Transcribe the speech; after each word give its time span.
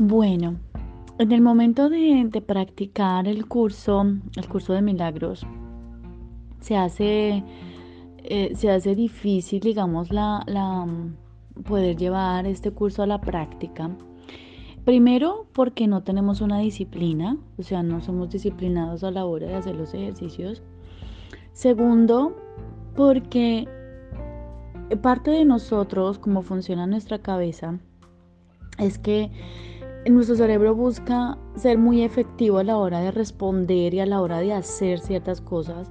Bueno, 0.00 0.60
en 1.18 1.32
el 1.32 1.40
momento 1.40 1.88
de, 1.88 2.30
practicar 2.46 3.26
el 3.26 3.48
curso, 3.48 4.06
el 4.36 4.48
curso 4.48 4.72
de 4.72 4.80
milagros, 4.80 5.44
se 6.60 6.76
hace, 6.76 7.42
eh, 8.18 8.52
se 8.54 8.70
hace 8.70 8.94
difícil, 8.94 9.58
digamos, 9.58 10.12
la, 10.12 10.44
la, 10.46 10.86
poder 11.64 11.96
llevar 11.96 12.46
este 12.46 12.70
curso 12.70 13.02
a 13.02 13.08
la 13.08 13.20
práctica. 13.20 13.90
Primero, 14.84 15.48
porque 15.52 15.88
no 15.88 16.04
tenemos 16.04 16.40
una 16.42 16.60
disciplina, 16.60 17.36
o 17.56 17.64
sea, 17.64 17.82
no 17.82 18.00
somos 18.00 18.30
disciplinados 18.30 19.02
a 19.02 19.10
la 19.10 19.24
hora 19.24 19.48
de 19.48 19.56
hacer 19.56 19.74
los 19.74 19.92
ejercicios. 19.94 20.62
Segundo, 21.52 22.36
porque 22.94 23.66
parte 25.02 25.32
de 25.32 25.44
nosotros, 25.44 26.20
como 26.20 26.42
funciona 26.42 26.86
nuestra 26.86 27.18
cabeza, 27.18 27.80
es 28.78 28.96
que 28.98 29.32
nuestro 30.10 30.36
cerebro 30.36 30.74
busca 30.74 31.38
ser 31.56 31.78
muy 31.78 32.02
efectivo 32.02 32.58
a 32.58 32.64
la 32.64 32.76
hora 32.76 33.00
de 33.00 33.10
responder 33.10 33.94
y 33.94 34.00
a 34.00 34.06
la 34.06 34.20
hora 34.20 34.38
de 34.38 34.52
hacer 34.52 35.00
ciertas 35.00 35.40
cosas. 35.40 35.90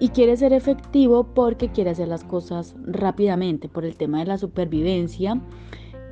Y 0.00 0.08
quiere 0.08 0.36
ser 0.36 0.52
efectivo 0.52 1.34
porque 1.34 1.70
quiere 1.70 1.90
hacer 1.90 2.08
las 2.08 2.24
cosas 2.24 2.74
rápidamente, 2.84 3.68
por 3.68 3.84
el 3.84 3.96
tema 3.96 4.18
de 4.18 4.26
la 4.26 4.38
supervivencia. 4.38 5.40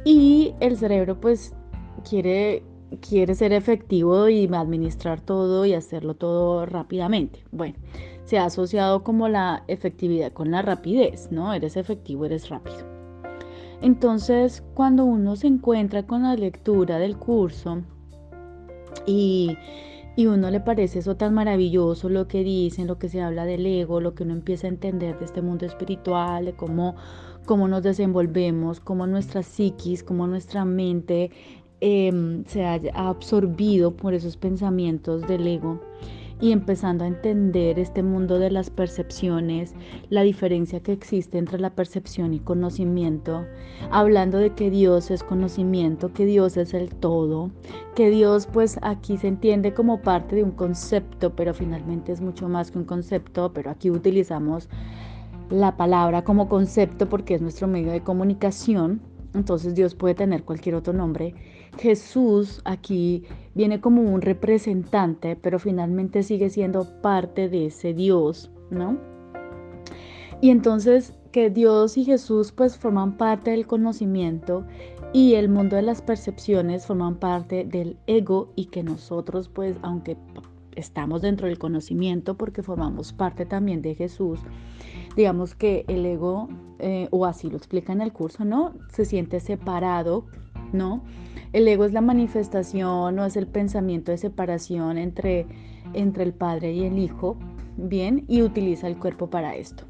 Y 0.05 0.55
el 0.61 0.77
cerebro 0.77 1.21
pues 1.21 1.55
quiere, 2.09 2.63
quiere 3.01 3.35
ser 3.35 3.53
efectivo 3.53 4.29
y 4.29 4.47
administrar 4.53 5.21
todo 5.21 5.65
y 5.67 5.75
hacerlo 5.75 6.15
todo 6.15 6.67
rápidamente. 6.67 7.45
Bueno, 7.51 7.77
se 8.25 8.39
ha 8.39 8.45
asociado 8.45 9.03
como 9.03 9.29
la 9.29 9.65
efectividad 9.69 10.33
con 10.33 10.51
la 10.51 10.63
rapidez, 10.63 11.31
¿no? 11.33 11.53
Eres 11.53 11.77
efectivo, 11.77 12.25
eres 12.25 12.49
rápido. 12.49 12.92
Entonces, 13.83 14.63
cuando 14.75 15.05
uno 15.05 15.35
se 15.35 15.49
encuentra 15.49 16.05
con 16.05 16.23
la 16.23 16.37
lectura 16.37 16.99
del 16.99 17.17
curso 17.17 17.83
y, 19.07 19.57
y 20.15 20.27
uno 20.27 20.51
le 20.51 20.61
parece 20.61 21.01
eso 21.01 21.17
tan 21.17 21.35
maravilloso, 21.35 22.09
lo 22.09 22.29
que 22.29 22.45
dicen, 22.45 22.87
lo 22.87 23.01
que 23.01 23.09
se 23.09 23.21
habla 23.21 23.45
del 23.45 23.67
ego, 23.67 24.01
lo 24.01 24.15
que 24.15 24.23
uno 24.23 24.35
empieza 24.35 24.69
a 24.69 24.71
entender 24.71 25.19
de 25.19 25.25
este 25.25 25.43
mundo 25.43 25.67
espiritual, 25.67 26.45
de 26.45 26.53
cómo, 26.53 26.95
cómo 27.45 27.67
nos 27.67 27.83
desenvolvemos, 27.83 28.79
cómo 28.79 29.09
nuestra 29.09 29.43
psiquis, 29.43 30.05
cómo 30.05 30.29
nuestra 30.29 30.65
mente 30.65 31.33
em, 31.81 32.45
se 32.45 32.65
ha 32.65 32.81
absorbido 32.95 33.97
por 33.97 34.15
esos 34.15 34.37
pensamientos 34.37 35.27
del 35.27 35.45
ego 35.45 35.81
y 36.43 36.51
empezando 36.51 37.05
a 37.05 37.07
entender 37.07 37.79
este 37.79 38.03
mundo 38.03 38.41
de 38.41 38.51
las 38.51 38.69
percepciones, 38.69 39.75
la 40.11 40.23
diferencia 40.23 40.81
que 40.81 40.91
existe 40.91 41.39
entre 41.39 41.61
la 41.61 41.71
percepción 41.71 42.35
y 42.35 42.41
conocimiento, 42.41 43.47
hablando 43.93 44.39
de 44.39 44.51
que 44.51 44.69
Dios 44.69 45.13
es 45.13 45.23
conocimiento, 45.23 46.13
que 46.13 46.27
Dios 46.27 46.57
es 46.57 46.75
el 46.75 46.93
todo, 46.97 47.53
que 47.95 48.11
Dios 48.11 48.49
pues 48.53 48.81
aquí 48.83 49.19
se 49.19 49.29
entiende 49.29 49.73
como 49.73 50.03
parte 50.03 50.35
de 50.35 50.43
un 50.43 50.51
concepto, 50.51 51.31
pero 51.37 51.55
finalmente 51.55 52.11
es 52.11 52.21
mucho 52.21 52.49
más 52.49 52.73
que 52.73 52.79
un 52.79 52.87
concepto, 52.87 53.53
pero 53.53 53.71
aquí 53.71 53.93
utilizamos 53.93 54.69
la 55.49 55.77
palabra 55.77 56.25
como 56.25 56.49
concepto 56.49 57.09
porque 57.09 57.37
es 57.37 57.41
nuestro 57.41 57.69
medio 57.69 57.93
de 57.93 58.01
comunicación, 58.01 59.01
entonces 59.33 59.77
Dios 59.77 59.95
puede 59.95 60.17
tener 60.17 60.43
cualquier 60.43 60.75
otro 60.75 60.93
nombre 60.93 61.37
Jesús 61.79 62.61
aquí 62.65 63.25
viene 63.55 63.81
como 63.81 64.03
un 64.03 64.23
representante, 64.23 65.37
pero 65.37 65.59
finalmente 65.59 66.23
sigue 66.23 66.51
siendo 66.51 66.85
parte 67.03 67.49
de 67.49 67.67
ese 67.67 67.95
Dios, 67.95 68.51
¿no? 68.71 68.99
Y 70.41 70.51
entonces 70.51 71.15
que 71.31 71.51
Dios 71.51 71.97
y 71.97 72.05
Jesús 72.05 72.53
pues 72.53 72.77
forman 72.77 73.17
parte 73.17 73.53
del 73.53 73.67
conocimiento 73.67 74.65
y 75.13 75.35
el 75.35 75.49
mundo 75.49 75.77
de 75.77 75.83
las 75.83 76.03
percepciones 76.03 76.87
forman 76.87 77.17
parte 77.17 77.65
del 77.65 77.97
ego 78.07 78.53
y 78.55 78.67
que 78.67 78.83
nosotros 78.83 79.49
pues 79.49 79.77
aunque 79.83 80.17
estamos 80.77 81.23
dentro 81.23 81.49
del 81.49 81.59
conocimiento 81.59 82.37
porque 82.37 82.63
formamos 82.63 83.13
parte 83.13 83.47
también 83.47 83.83
de 83.83 83.95
Jesús, 83.95 84.41
digamos 85.17 85.55
que 85.55 85.85
el 85.89 86.05
ego, 86.07 86.49
eh, 86.79 87.09
o 87.11 87.27
así 87.27 87.51
lo 87.51 87.57
explica 87.57 87.93
en 87.93 88.01
el 88.01 88.13
curso, 88.13 88.45
¿no? 88.45 88.75
Se 88.89 89.05
siente 89.05 89.41
separado, 89.41 90.27
¿no? 90.73 91.03
El 91.53 91.69
ego 91.69 91.85
es 91.85 91.93
la 91.93 92.01
manifestación 92.01 93.19
o 93.19 93.25
es 93.25 93.37
el 93.37 93.47
pensamiento 93.47 94.11
de 94.11 94.19
separación 94.19 94.99
entre, 94.99 95.47
entre 95.93 96.25
el 96.25 96.33
padre 96.33 96.73
y 96.73 96.85
el 96.85 96.99
hijo, 96.99 97.37
bien, 97.77 98.25
y 98.29 98.43
utiliza 98.43 98.87
el 98.87 98.99
cuerpo 98.99 99.29
para 99.29 99.55
esto. 99.55 99.85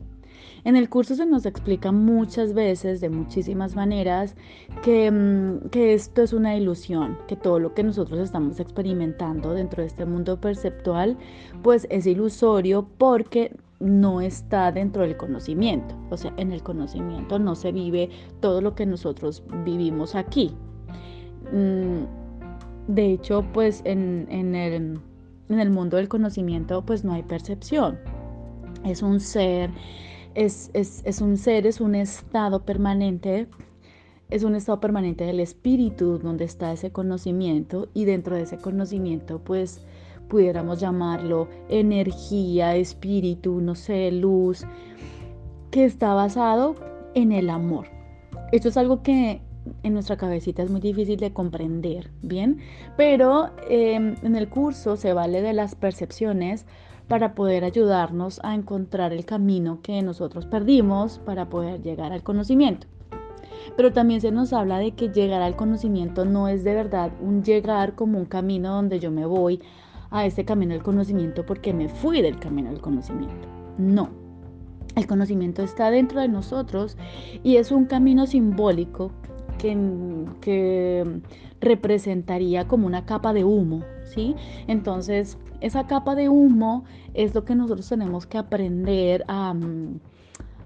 En 0.65 0.76
el 0.76 0.88
curso 0.88 1.16
se 1.16 1.26
nos 1.26 1.44
explica 1.44 1.91
muchas 1.91 2.54
veces, 2.54 3.00
de 3.00 3.10
muchísimas 3.10 3.75
maneras, 3.75 4.37
que, 4.82 5.10
mm, 5.10 5.71
que, 5.71 5.94
esto 5.94 6.22
es 6.22 6.32
una 6.32 6.56
ilusión, 6.56 7.19
que 7.26 7.37
todo 7.37 7.59
lo 7.59 7.75
que 7.75 7.82
nosotros 7.82 8.21
estamos 8.21 8.60
experimentando 8.60 9.54
dentro 9.54 9.82
de 9.82 9.88
este 9.88 10.06
mundo 10.06 10.41
perceptual, 10.41 11.16
pues 11.62 11.87
es 11.91 12.06
ilusorio 12.06 12.87
porque 12.98 13.56
no 13.81 14.21
está 14.21 14.71
dentro 14.71 15.03
del 15.03 15.16
conocimiento. 15.16 15.97
O 16.10 16.16
sea, 16.16 16.32
en 16.37 16.53
el 16.53 16.62
conocimiento 16.62 17.41
no 17.41 17.56
se 17.56 17.72
vive 17.72 18.10
todo 18.41 18.60
lo 18.60 18.76
que 18.76 18.87
nosotros 18.87 19.42
vivimos 19.65 20.15
aquí, 20.15 20.54
de 21.52 23.12
hecho, 23.12 23.44
pues 23.52 23.82
en, 23.84 24.54
el, 24.54 25.70
mundo 25.70 25.96
del 25.96 26.08
conocimiento, 26.08 26.84
pues 26.84 27.04
no 27.04 27.12
hay 27.12 27.22
percepción. 27.22 27.98
Es 28.84 29.02
un 29.02 29.20
ser, 29.20 29.70
es, 30.34 30.70
un 31.20 31.36
ser, 31.36 31.66
es 31.66 31.80
un 31.80 31.94
estado 31.94 32.64
permanente, 32.64 33.48
es 34.30 34.44
un 34.44 34.54
estado 34.54 34.80
permanente 34.80 35.24
del 35.24 35.41
espíritu 35.41 36.18
donde 36.18 36.44
está 36.44 36.72
ese 36.72 36.91
conocimiento 36.91 37.88
y 37.92 38.06
dentro 38.06 38.34
de 38.36 38.42
ese 38.42 38.56
conocimiento, 38.58 39.38
pues 39.38 39.84
pudiéramos 40.28 40.80
llamarlo 40.80 41.48
energía, 41.68 42.74
espíritu, 42.76 43.60
no 43.60 43.74
sé, 43.74 44.10
luz, 44.10 44.64
que 45.70 45.84
está 45.84 46.14
basado 46.14 46.76
en 47.14 47.32
el 47.32 47.50
amor. 47.50 47.86
Esto 48.52 48.68
es 48.68 48.76
algo 48.78 49.02
que 49.02 49.42
en 49.82 49.94
nuestra 49.94 50.16
cabecita 50.16 50.62
es 50.62 50.70
muy 50.70 50.80
difícil 50.80 51.18
de 51.18 51.32
comprender, 51.32 52.10
¿bien? 52.22 52.58
Pero 52.96 53.50
em, 53.68 54.16
en 54.22 54.36
el 54.36 54.48
curso 54.48 54.96
se 54.96 55.12
vale 55.12 55.42
de 55.42 55.52
las 55.52 55.74
percepciones 55.74 56.66
para 57.08 57.34
poder 57.34 57.64
ayudarnos 57.64 58.40
a 58.42 58.54
encontrar 58.54 59.12
el 59.12 59.24
camino 59.24 59.80
que 59.82 60.00
nosotros 60.02 60.46
perdimos 60.46 61.18
para 61.18 61.48
poder 61.48 61.82
llegar 61.82 62.12
al 62.12 62.22
conocimiento. 62.22 62.86
Pero 63.76 63.92
también 63.92 64.20
se 64.20 64.30
nos 64.30 64.52
habla 64.52 64.78
de 64.78 64.92
que 64.92 65.08
llegar 65.08 65.42
al 65.42 65.56
conocimiento 65.56 66.24
no 66.24 66.48
es 66.48 66.64
de 66.64 66.74
verdad 66.74 67.12
un 67.20 67.42
llegar 67.42 67.94
como 67.94 68.18
un 68.18 68.24
camino 68.24 68.74
donde 68.74 68.98
yo 68.98 69.10
me 69.10 69.26
voy 69.26 69.60
a 70.10 70.26
este 70.26 70.44
camino 70.44 70.74
del 70.74 70.82
conocimiento 70.82 71.44
porque 71.46 71.72
me 71.72 71.88
fui 71.88 72.22
del 72.22 72.38
camino 72.38 72.70
del 72.70 72.80
conocimiento. 72.80 73.48
No. 73.78 74.10
El 74.94 75.06
conocimiento 75.06 75.62
está 75.62 75.90
dentro 75.90 76.20
de 76.20 76.28
nosotros 76.28 76.98
y 77.42 77.56
es 77.56 77.72
un 77.72 77.86
camino 77.86 78.26
simbólico 78.26 79.10
que, 79.62 81.20
representaría 81.60 82.66
como 82.66 82.88
una 82.88 83.06
capa 83.06 83.32
de 83.32 83.44
humo, 83.44 83.84
¿sí? 84.04 84.34
Entonces, 84.66 85.38
esa 85.60 85.86
capa 85.86 86.16
de 86.16 86.28
humo 86.28 86.84
es 87.14 87.34
lo 87.36 87.44
que 87.44 87.54
nosotros 87.54 87.88
tenemos 87.88 88.26
que 88.26 88.36
aprender 88.36 89.24
a, 89.28 89.54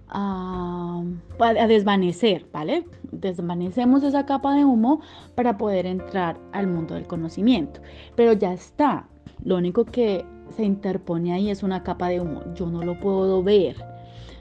a, 0.08 1.02
a, 1.38 1.66
desvanecer, 1.66 2.46
¿vale? 2.50 2.86
Desvanecemos 3.12 4.02
esa 4.04 4.24
capa 4.24 4.54
de 4.54 4.64
humo 4.64 5.02
para 5.34 5.58
poder 5.58 5.84
entrar 5.84 6.38
al 6.52 6.66
mundo 6.66 6.94
del 6.94 7.06
conocimiento. 7.06 7.80
Pero 8.14 8.32
ya 8.32 8.54
está. 8.54 9.06
Lo 9.44 9.58
único 9.58 9.84
que 9.84 10.24
se 10.56 10.64
interpone 10.64 11.34
ahí 11.34 11.50
es 11.50 11.62
una 11.62 11.82
capa 11.82 12.08
de 12.08 12.22
humo. 12.22 12.42
Yo 12.54 12.66
no 12.70 12.82
lo 12.82 12.98
puedo 12.98 13.42
ver. 13.42 13.95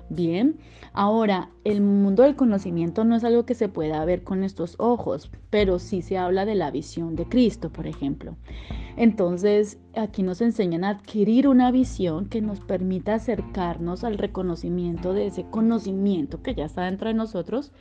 Bien, 0.10 0.60
ahora 0.94 1.50
el 1.64 1.82
mundo 1.82 2.22
del 2.22 2.36
conocimiento 2.36 3.04
no 3.04 3.16
es 3.16 3.24
algo 3.24 3.46
que 3.46 3.56
se 3.56 3.70
pueda 3.70 4.06
ver 4.06 4.24
con 4.24 4.44
estos 4.44 4.76
ojos, 4.78 5.32
pero 5.50 5.80
sí 5.80 6.04
se 6.04 6.18
habla 6.18 6.46
de 6.46 6.54
la 6.54 6.70
visión 6.70 7.16
de 7.16 7.26
Cristo, 7.26 7.72
por 7.72 7.88
ejemplo. 7.88 8.36
Entonces, 8.98 9.80
aquí 9.96 10.22
nos 10.22 10.42
enseñan 10.42 10.84
a 10.84 10.90
adquirir 10.90 11.48
una 11.48 11.72
visión 11.72 12.28
que 12.28 12.40
nos 12.40 12.60
permita 12.60 13.16
acercarnos 13.16 14.04
al 14.04 14.20
reconocimiento 14.20 15.14
de 15.14 15.26
ese 15.26 15.46
conocimiento 15.46 16.44
que 16.44 16.54
ya 16.54 16.66
está 16.66 16.84
dentro 16.84 17.08
de 17.08 17.16
nosotros 17.16 17.72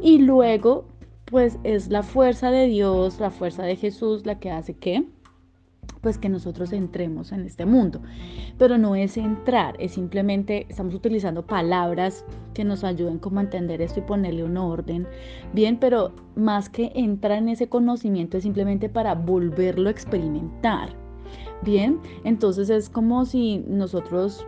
y 0.00 0.18
luego, 0.18 0.84
pues 1.24 1.58
es 1.64 1.88
la 1.88 2.02
fuerza 2.02 2.50
de 2.50 2.66
Dios, 2.66 3.20
la 3.20 3.30
fuerza 3.30 3.62
de 3.62 3.76
Jesús 3.76 4.26
la 4.26 4.38
que 4.38 4.50
hace 4.50 4.74
que 4.74 5.06
pues 6.00 6.18
que 6.18 6.28
nosotros 6.28 6.72
entremos 6.72 7.32
en 7.32 7.44
este 7.44 7.66
mundo. 7.66 8.00
Pero 8.58 8.78
no 8.78 8.94
es 8.96 9.16
entrar, 9.16 9.76
es 9.78 9.92
simplemente 9.92 10.66
estamos 10.68 10.94
utilizando 10.94 11.46
palabras 11.46 12.24
que 12.54 12.64
nos 12.64 12.84
ayuden 12.84 13.18
como 13.18 13.40
a 13.40 13.42
entender 13.42 13.82
esto 13.82 14.00
y 14.00 14.04
ponerle 14.04 14.44
un 14.44 14.56
orden. 14.56 15.06
Bien, 15.52 15.78
pero 15.78 16.12
más 16.36 16.68
que 16.68 16.92
entrar 16.94 17.38
en 17.38 17.48
ese 17.48 17.68
conocimiento 17.68 18.36
es 18.36 18.44
simplemente 18.44 18.88
para 18.88 19.14
volverlo 19.14 19.88
a 19.88 19.92
experimentar. 19.92 20.90
Bien, 21.62 22.00
entonces 22.24 22.70
es 22.70 22.88
como 22.88 23.26
si 23.26 23.58
nosotros 23.68 24.46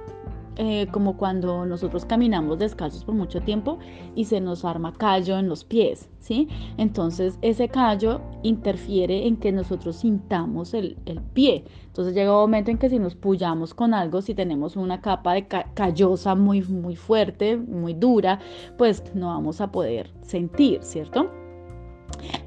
eh, 0.56 0.86
como 0.90 1.16
cuando 1.16 1.64
nosotros 1.64 2.04
caminamos 2.04 2.58
descalzos 2.58 3.04
por 3.04 3.14
mucho 3.14 3.40
tiempo 3.40 3.78
y 4.14 4.26
se 4.26 4.40
nos 4.40 4.66
arma 4.66 4.92
callo 4.92 5.38
en 5.38 5.48
los 5.48 5.64
pies, 5.64 6.10
¿sí? 6.18 6.48
Entonces 6.76 7.38
ese 7.40 7.68
callo 7.68 8.20
interfiere 8.42 9.26
en 9.26 9.38
que 9.38 9.50
nosotros 9.50 9.96
sintamos 9.96 10.74
el, 10.74 10.98
pie. 11.32 11.64
Entonces 11.86 12.14
llega 12.14 12.32
un 12.32 12.40
momento 12.40 12.70
en 12.70 12.78
que 12.78 12.90
si 12.90 12.98
nos 12.98 13.14
puyamos 13.14 13.72
con 13.72 13.94
algo, 13.94 14.20
si 14.20 14.34
tenemos 14.34 14.76
una 14.76 15.00
capa 15.00 15.32
de 15.32 15.46
callosa 15.46 16.34
muy, 16.34 16.62
muy 16.62 16.96
fuerte, 16.96 17.56
muy 17.56 17.94
dura, 17.94 18.38
pues 18.76 19.02
no 19.14 19.28
vamos 19.28 19.60
a 19.62 19.72
poder 19.72 20.10
sentir, 20.20 20.82
¿cierto? 20.82 21.30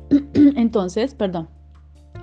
Entonces, 0.34 1.16
perdón, 1.16 1.48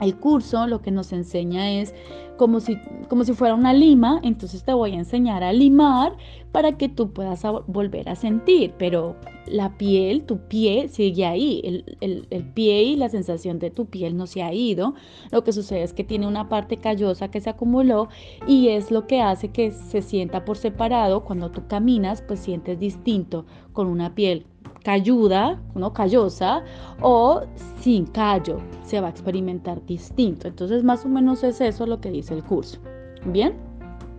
el 0.01 0.17
curso 0.17 0.67
lo 0.67 0.83
que 0.83 0.91
nos 0.91 1.13
enseña 1.13 1.71
es 1.81 1.95
como 2.37 2.61
si, 2.61 2.79
como 3.09 3.25
si 3.25 3.33
fuera 3.35 3.55
una 3.55 3.73
lima, 3.73 4.21
entonces 4.23 4.65
te 4.65 4.73
voy 4.73 4.93
a 4.93 4.97
enseñar 4.97 5.43
a 5.43 5.53
limar 5.53 6.17
para 6.51 6.77
que 6.77 6.89
tú 6.89 7.13
puedas 7.13 7.43
volver 7.67 8.09
a 8.09 8.15
sentir, 8.15 8.75
pero 8.79 9.17
la 9.47 9.77
piel, 9.77 10.25
tu 10.25 10.39
pie 10.39 10.89
sigue 10.89 11.25
ahí, 11.25 11.61
el, 11.65 12.27
el, 12.31 12.45
pie 12.53 12.83
y 12.83 12.97
la 12.97 13.09
sensación 13.09 13.59
de 13.59 13.71
tu 13.71 13.87
piel 13.87 14.17
no 14.17 14.27
se 14.27 14.43
ha 14.43 14.53
ido, 14.53 14.95
lo 15.31 15.45
que 15.45 15.53
sucede 15.53 15.83
es 15.83 15.93
que 15.93 16.05
tiene 16.05 16.27
una 16.27 16.49
parte 16.49 16.77
callosa 16.77 17.31
que 17.31 17.41
se 17.41 17.51
acumuló 17.51 18.09
y 18.47 18.69
es 18.69 18.91
lo 18.91 19.07
que 19.07 19.21
hace 19.21 19.49
que 19.49 19.73
se 19.73 20.03
sienta 20.03 20.45
por 20.45 20.57
separado, 20.57 21.25
cuando 21.25 21.51
tú 21.51 21.67
caminas 21.69 22.23
pues 22.23 22.41
sientes 22.41 22.79
distinto 22.79 23.47
con 23.73 23.87
una 23.87 24.15
piel 24.15 24.47
calluda, 24.83 25.61
no 25.75 25.93
callosa, 25.93 26.63
o 27.01 27.43
sin 27.81 28.07
callo, 28.07 28.59
se 28.85 29.01
va 29.01 29.09
a 29.09 29.11
experimentar 29.11 29.85
distinto. 29.87 30.49
Entonces, 30.49 30.85
más 30.85 31.05
o 31.05 31.09
menos 31.09 31.43
es 31.45 31.61
eso 31.61 31.87
lo 31.87 32.01
que 32.01 32.11
dice 32.11 32.35
el 32.35 32.43
curso. 32.43 32.79
Bien, 33.25 33.55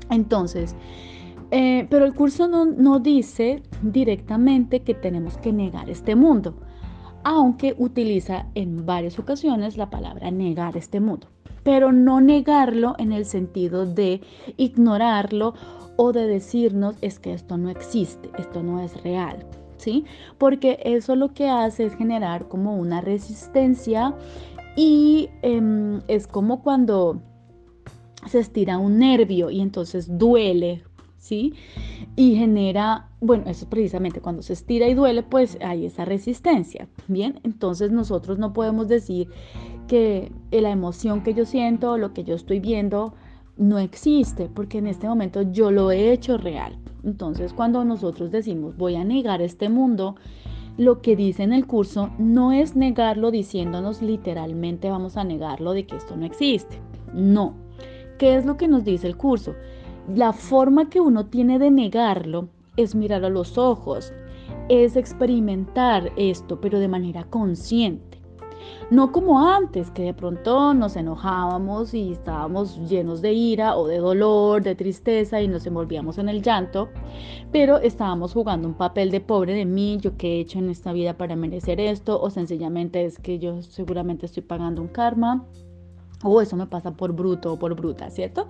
entonces, 0.10 0.76
eh, 1.52 1.88
pero 1.90 2.06
el 2.06 2.14
curso 2.14 2.48
no, 2.48 2.66
no 2.66 3.00
dice 3.00 3.62
directamente 3.82 4.82
que 4.82 4.94
tenemos 4.94 5.38
que 5.38 5.54
negar 5.54 5.90
este 5.90 6.16
mundo, 6.16 6.56
aunque 7.24 7.76
utiliza 7.78 8.48
en 8.56 8.86
varias 8.86 9.20
ocasiones 9.20 9.78
la 9.78 9.90
palabra 9.90 10.32
negar 10.32 10.78
este 10.78 11.00
mundo, 11.00 11.28
pero 11.64 11.92
no 11.92 12.22
negarlo 12.22 12.96
en 12.98 13.12
el 13.12 13.26
sentido 13.26 13.86
de 13.86 14.22
ignorarlo 14.58 15.54
o 15.96 16.12
de 16.12 16.28
decirnos 16.28 16.96
es 17.02 17.20
que 17.20 17.34
esto 17.34 17.58
no 17.58 17.70
existe, 17.70 18.30
esto 18.38 18.64
no 18.64 18.80
es 18.80 19.02
real. 19.04 19.46
Porque 20.38 20.80
eso 20.84 21.16
lo 21.16 21.34
que 21.34 21.50
hace 21.50 21.86
es 21.86 21.96
generar 21.96 22.48
como 22.48 22.76
una 22.76 23.02
resistencia 23.02 24.14
y 24.76 25.30
em, 25.42 26.02
es 26.08 26.28
como 26.28 26.62
cuando 26.64 27.22
se 28.28 28.40
estira 28.40 28.78
un 28.78 29.00
nervio 29.00 29.50
y 29.50 29.62
entonces 29.62 30.18
duele, 30.18 30.84
¿sí? 31.18 31.54
Y 32.16 32.36
genera, 32.36 33.10
bueno, 33.20 33.46
eso 33.48 33.70
precisamente 33.70 34.22
cuando 34.22 34.42
se 34.42 34.54
estira 34.54 34.88
y 34.88 34.94
duele, 34.94 35.24
pues 35.24 35.58
hay 35.62 35.86
esa 35.86 36.06
resistencia, 36.06 36.88
¿bien? 37.08 37.40
Entonces 37.44 37.92
nosotros 37.92 38.40
no 38.40 38.54
podemos 38.54 38.88
decir 38.88 39.30
que 39.88 40.32
la 40.52 40.72
emoción 40.72 41.24
que 41.24 41.34
yo 41.34 41.46
siento 41.46 41.98
lo 41.98 42.14
que 42.14 42.24
yo 42.24 42.36
estoy 42.36 42.60
viendo 42.60 43.14
no 43.58 43.80
existe, 43.80 44.50
porque 44.54 44.80
en 44.80 44.88
este 44.88 45.08
momento 45.08 45.42
yo 45.42 45.72
lo 45.72 45.92
he 45.92 46.12
hecho 46.12 46.38
real. 46.38 46.78
Entonces, 47.04 47.54
cuando 47.54 47.84
nosotros 47.84 48.32
decimos 48.32 48.78
voy 48.78 48.96
a 48.96 49.04
negar 49.04 49.42
este 49.42 49.70
mundo, 49.70 50.16
lo 50.78 51.02
que 51.02 51.16
dice 51.16 51.44
en 51.44 51.54
el 51.54 51.68
curso 51.68 52.10
no 52.18 52.52
es 52.52 52.76
negarlo 52.76 53.30
diciéndonos 53.30 54.02
literalmente 54.02 54.90
vamos 54.90 55.18
a 55.18 55.24
negarlo 55.24 55.74
de 55.74 55.86
que 55.86 55.98
esto 55.98 56.16
no 56.16 56.26
existe. 56.26 56.80
No. 57.14 57.54
¿Qué 58.18 58.36
es 58.36 58.46
lo 58.46 58.58
que 58.58 58.68
nos 58.68 58.84
dice 58.84 59.08
el 59.08 59.18
curso? 59.18 59.54
La 60.14 60.34
forma 60.34 60.90
que 60.90 61.00
uno 61.00 61.28
tiene 61.28 61.60
de 61.60 61.70
negarlo 61.70 62.50
es 62.76 62.96
mirar 62.96 63.24
a 63.24 63.30
los 63.30 63.58
ojos, 63.58 64.14
es 64.70 64.96
experimentar 64.96 66.12
esto, 66.16 66.60
pero 66.60 66.80
de 66.80 66.88
manera 66.88 67.26
consciente. 67.26 68.13
No 68.90 69.12
como 69.12 69.48
antes, 69.48 69.90
que 69.92 70.04
de 70.04 70.14
pronto 70.14 70.74
nos 70.74 70.96
enojábamos 70.96 71.94
y 71.94 72.12
estábamos 72.12 72.78
llenos 72.90 73.22
de 73.22 73.34
ira 73.34 73.76
o 73.76 73.88
de 73.88 73.98
dolor, 73.98 74.62
de 74.62 74.76
tristeza 74.76 75.42
y 75.42 75.48
nos 75.48 75.66
envolvíamos 75.66 76.18
en 76.18 76.30
el 76.30 76.42
llanto, 76.42 76.90
pero 77.52 77.78
estábamos 77.78 78.34
jugando 78.34 78.68
un 78.68 78.76
papel 78.76 79.10
de 79.12 79.22
pobre 79.22 79.54
de 79.54 79.66
mí, 79.66 79.98
yo 80.00 80.18
qué 80.18 80.36
he 80.36 80.40
hecho 80.42 80.60
en 80.60 80.70
esta 80.70 80.94
vida 80.94 81.18
para 81.18 81.36
merecer 81.36 81.80
esto, 81.80 82.22
o 82.22 82.30
sencillamente 82.30 83.06
es 83.06 83.20
que 83.20 83.40
yo 83.40 83.62
seguramente 83.62 84.26
estoy 84.26 84.44
pagando 84.44 84.82
un 84.82 84.90
karma, 84.90 85.46
o 86.24 86.42
eso 86.42 86.56
me 86.56 86.68
pasa 86.68 86.92
por 86.92 87.14
bruto 87.14 87.54
o 87.54 87.60
por 87.60 87.76
bruta, 87.76 88.10
¿cierto? 88.10 88.48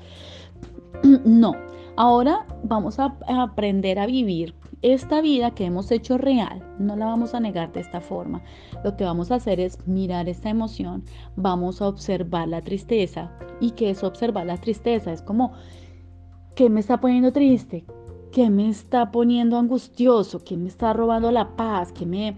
No, 1.26 1.54
ahora 1.96 2.46
vamos 2.64 3.00
a 3.00 3.18
aprender 3.28 4.00
a 4.00 4.06
vivir 4.06 4.56
esta 4.84 5.22
vida 5.22 5.52
que 5.52 5.64
hemos 5.64 5.92
hecho 5.92 6.18
real, 6.18 6.62
no 6.78 6.98
la 6.98 7.06
vamos 7.06 7.34
a 7.34 7.40
negar 7.40 7.72
de 7.72 7.80
esta 7.80 8.02
forma. 8.02 8.44
Lo 8.84 8.98
que 8.98 9.06
vamos 9.06 9.32
a 9.32 9.36
hacer 9.36 9.62
es 9.62 9.88
mirar 9.88 10.28
esta 10.28 10.50
emoción, 10.50 11.06
vamos 11.38 11.82
a 11.82 11.88
observar 11.88 12.50
la 12.50 12.62
tristeza. 12.62 13.32
¿Y 13.62 13.72
qué 13.72 13.92
es 13.92 14.04
observar 14.04 14.46
la 14.46 14.58
tristeza? 14.58 15.14
Es 15.14 15.22
como, 15.22 15.54
¿qué 16.54 16.70
me 16.70 16.82
está 16.82 17.00
poniendo 17.00 17.32
triste? 17.32 17.86
¿Qué 18.34 18.50
me 18.50 18.68
está 18.68 19.10
poniendo 19.10 19.58
angustioso? 19.58 20.44
¿Qué 20.44 20.58
me 20.58 20.68
está 20.68 20.92
robando 20.92 21.32
la 21.32 21.56
paz? 21.56 21.94
¿Qué 21.94 22.06
me, 22.06 22.36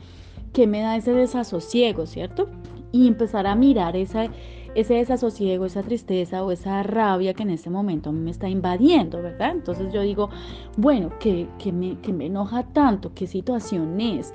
qué 0.54 0.68
me 0.68 0.82
da 0.82 0.98
ese 0.98 1.14
desasosiego, 1.14 2.06
cierto? 2.06 2.48
Y 2.92 3.08
empezar 3.08 3.48
a 3.48 3.56
mirar 3.56 3.96
esa 3.96 4.28
ese 4.76 4.96
desasosiego, 4.96 5.66
esa 5.66 5.82
tristeza 5.82 6.44
o 6.44 6.52
esa 6.52 6.84
rabia 6.84 7.34
que 7.34 7.44
en 7.44 7.52
ese 7.52 7.70
momento 7.70 8.12
me 8.12 8.32
está 8.32 8.48
invadiendo, 8.50 9.22
¿verdad? 9.22 9.52
Entonces 9.52 9.92
yo 9.94 10.02
digo, 10.02 10.30
bueno, 10.78 11.12
¿qué, 11.20 11.48
me, 11.72 11.98
me 12.14 12.26
enoja 12.28 12.64
tanto? 12.64 13.14
¿Qué 13.14 13.26
situación 13.26 14.00
es? 14.00 14.34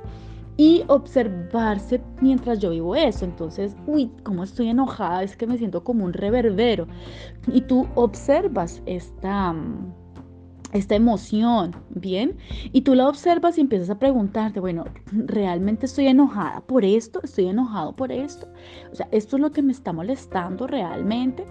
y 0.56 0.84
observarse 0.88 2.02
mientras 2.20 2.58
yo 2.58 2.68
vivo 2.68 2.94
eso. 2.94 3.24
Entonces, 3.24 3.74
uy, 3.86 4.10
cómo 4.24 4.44
estoy 4.44 4.68
enojada, 4.68 5.22
es 5.22 5.34
que 5.34 5.46
me 5.46 5.56
siento 5.56 5.82
como 5.82 6.04
un 6.04 6.12
reverbero. 6.12 6.86
Y 7.46 7.62
tú 7.62 7.88
observas 7.94 8.82
esta, 8.84 9.54
esta 10.72 10.94
emoción, 10.94 11.74
¿bien? 11.90 12.36
Y 12.72 12.82
tú 12.82 12.94
la 12.94 13.08
observas 13.08 13.58
y 13.58 13.62
empiezas 13.62 13.90
a 13.90 13.98
preguntarte, 13.98 14.60
bueno, 14.60 14.84
¿realmente 15.12 15.86
estoy 15.86 16.06
enojada 16.06 16.60
por 16.60 16.84
esto? 16.84 17.20
¿Estoy 17.22 17.46
enojado 17.46 17.92
por 17.94 18.12
esto? 18.12 18.46
O 18.92 18.94
sea, 18.94 19.08
¿esto 19.10 19.36
es 19.36 19.42
lo 19.42 19.50
que 19.50 19.62
me 19.62 19.72
está 19.72 19.92
molestando 19.92 20.66
realmente? 20.66 21.44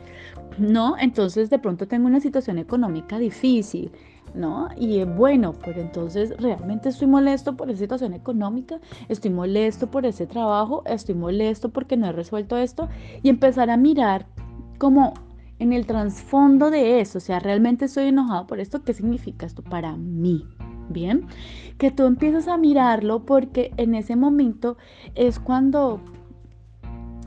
¿No? 0.58 0.96
Entonces 0.98 1.50
de 1.50 1.60
pronto 1.60 1.88
tengo 1.88 2.08
una 2.08 2.20
situación 2.20 2.60
económica 2.60 3.20
difícil, 3.20 3.92
¿no? 4.34 4.70
Y 4.78 5.04
bueno, 5.04 5.54
pues 5.54 5.78
entonces 5.78 6.36
realmente 6.38 6.90
estoy 6.90 7.08
molesto 7.08 7.56
por 7.56 7.70
esa 7.70 7.80
situación 7.80 8.14
económica, 8.14 8.80
estoy 9.08 9.32
molesto 9.32 9.90
por 9.90 10.06
ese 10.06 10.28
trabajo, 10.28 10.84
estoy 10.86 11.16
molesto 11.16 11.70
porque 11.70 11.98
no 11.98 12.08
he 12.08 12.12
resuelto 12.12 12.58
esto 12.58 12.90
y 13.24 13.30
empezar 13.30 13.70
a 13.70 13.78
mirar 13.78 14.28
como 14.78 15.14
en 15.60 15.74
el 15.74 15.86
trasfondo 15.86 16.72
de 16.72 17.02
eso, 17.02 17.18
o 17.18 17.22
sea, 17.22 17.40
realmente 17.40 17.86
estoy 17.86 18.06
enojado 18.06 18.48
por 18.48 18.60
esto, 18.60 18.82
¿qué 18.84 18.94
significa 18.94 19.46
esto 19.46 19.62
para 19.62 19.96
mí? 19.96 20.46
Bien, 20.90 21.28
que 21.78 21.92
tú 21.92 22.06
empiezas 22.06 22.48
a 22.48 22.58
mirarlo 22.58 23.26
porque 23.26 23.72
en 23.78 23.94
ese 23.94 24.16
momento 24.16 24.78
es 25.14 25.40
cuando 25.40 26.02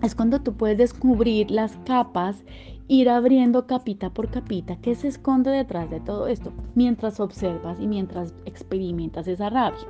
es 0.02 0.16
cuando 0.16 0.40
tú 0.40 0.54
puedes 0.54 0.78
descubrir 0.78 1.52
las 1.52 1.76
capas, 1.84 2.44
ir 2.88 3.08
abriendo 3.08 3.68
capita 3.68 4.10
por 4.10 4.30
capita 4.30 4.76
qué 4.82 4.96
se 4.96 5.06
esconde 5.06 5.50
detrás 5.50 5.88
de 5.90 6.00
todo 6.00 6.26
esto, 6.26 6.52
mientras 6.74 7.20
observas 7.20 7.78
y 7.78 7.86
mientras 7.86 8.34
experimentas 8.44 9.28
esa 9.28 9.48
rabia. 9.48 9.86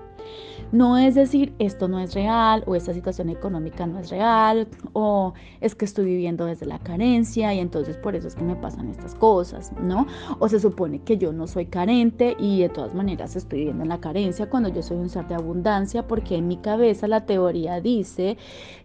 No 0.73 0.97
es 0.97 1.15
decir, 1.15 1.55
esto 1.59 1.87
no 1.87 2.01
es 2.01 2.15
real 2.15 2.65
o 2.67 2.75
esta 2.75 2.95
situación 2.95 3.29
económica 3.29 3.87
no 3.87 3.99
es 3.99 4.09
real 4.09 4.69
o 4.95 5.35
es 5.61 5.75
que 5.75 5.85
estoy 5.85 6.07
viviendo 6.07 6.47
desde 6.47 6.65
la 6.65 6.79
carencia 6.79 7.53
y 7.53 7.59
entonces 7.59 7.99
por 7.99 8.17
eso 8.17 8.29
es 8.29 8.35
que 8.35 8.43
me 8.43 8.57
pasan 8.57 8.89
estas 8.89 9.15
cosas, 9.15 9.73
¿no? 9.83 10.07
O 10.39 10.49
se 10.49 10.59
supone 10.61 11.01
que 11.01 11.19
yo 11.19 11.33
no 11.33 11.47
soy 11.47 11.67
carente 11.67 12.37
y 12.39 12.63
de 12.63 12.71
todas 12.71 12.95
maneras 12.95 13.37
estoy 13.37 13.61
viviendo 13.61 13.83
en 13.83 13.91
la 13.91 14.01
carencia 14.01 14.49
cuando 14.49 14.71
yo 14.71 14.83
soy 14.83 14.97
un 14.97 15.11
ser 15.11 15.29
de 15.29 15.35
abundancia 15.35 16.07
porque 16.07 16.37
en 16.37 16.49
mi 16.49 16.57
cabeza 16.57 17.07
la 17.07 17.27
teoría 17.27 17.81
dice 17.81 18.39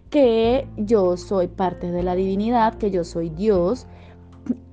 que 0.09 0.67
yo 0.77 1.15
soy 1.15 1.47
parte 1.47 1.91
de 1.91 2.03
la 2.03 2.15
divinidad, 2.15 2.75
que 2.75 2.91
yo 2.91 3.03
soy 3.03 3.29
Dios 3.29 3.87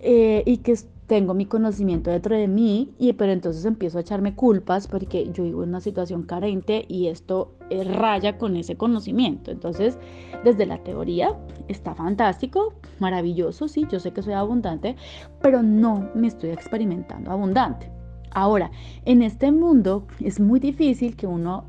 eh, 0.01 0.43
y 0.47 0.59
que 0.59 0.77
tengo 1.07 1.35
mi 1.35 1.47
conocimiento 1.47 2.11
dentro 2.11 2.37
de 2.37 2.49
mí, 2.49 2.95
y, 2.99 3.13
pero 3.13 3.33
entonces 3.33 3.65
empiezo 3.65 3.99
a 3.99 4.01
echarme 4.01 4.35
culpas 4.35 4.87
porque 4.87 5.31
yo 5.33 5.45
vivo 5.45 5.63
en 5.63 5.71
una 5.71 5.81
situación 5.81 6.23
carente 6.23 6.85
y 6.89 7.09
esto 7.09 7.55
eh, 7.71 7.85
raya 7.85 8.39
con 8.39 8.57
ese 8.57 8.77
conocimiento. 8.77 9.51
Entonces, 9.51 9.99
desde 10.45 10.67
la 10.67 10.83
teoría 10.83 11.37
está 11.69 11.95
fantástico, 11.95 12.75
maravilloso, 13.01 13.69
sí, 13.69 13.87
yo 13.91 14.01
sé 14.01 14.13
que 14.13 14.23
soy 14.23 14.35
abundante, 14.35 14.97
pero 15.43 15.63
no 15.63 16.09
me 16.15 16.29
estoy 16.29 16.51
experimentando 16.51 17.31
abundante. 17.31 17.91
Ahora, 18.31 18.71
en 19.05 19.23
este 19.23 19.53
mundo 19.53 20.07
es 20.21 20.41
muy 20.41 20.59
difícil 20.59 21.17
que 21.17 21.27
uno 21.27 21.67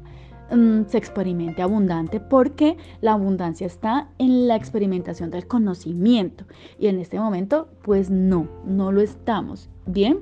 Mm, 0.52 0.84
se 0.88 1.00
experimente 1.00 1.64
abundante 1.64 2.20
porque 2.20 2.78
la 3.02 3.14
abundancia 3.14 3.66
está 3.66 4.10
en 4.20 4.48
la 4.48 4.56
experimentación 4.56 5.32
del 5.32 5.48
conocimiento 5.48 6.46
y 6.78 6.86
en 6.86 7.00
este 7.00 7.20
momento 7.20 7.68
pues 7.82 8.12
no, 8.12 8.48
no 8.64 8.92
lo 8.92 9.02
estamos. 9.02 9.70
Bien, 9.88 10.20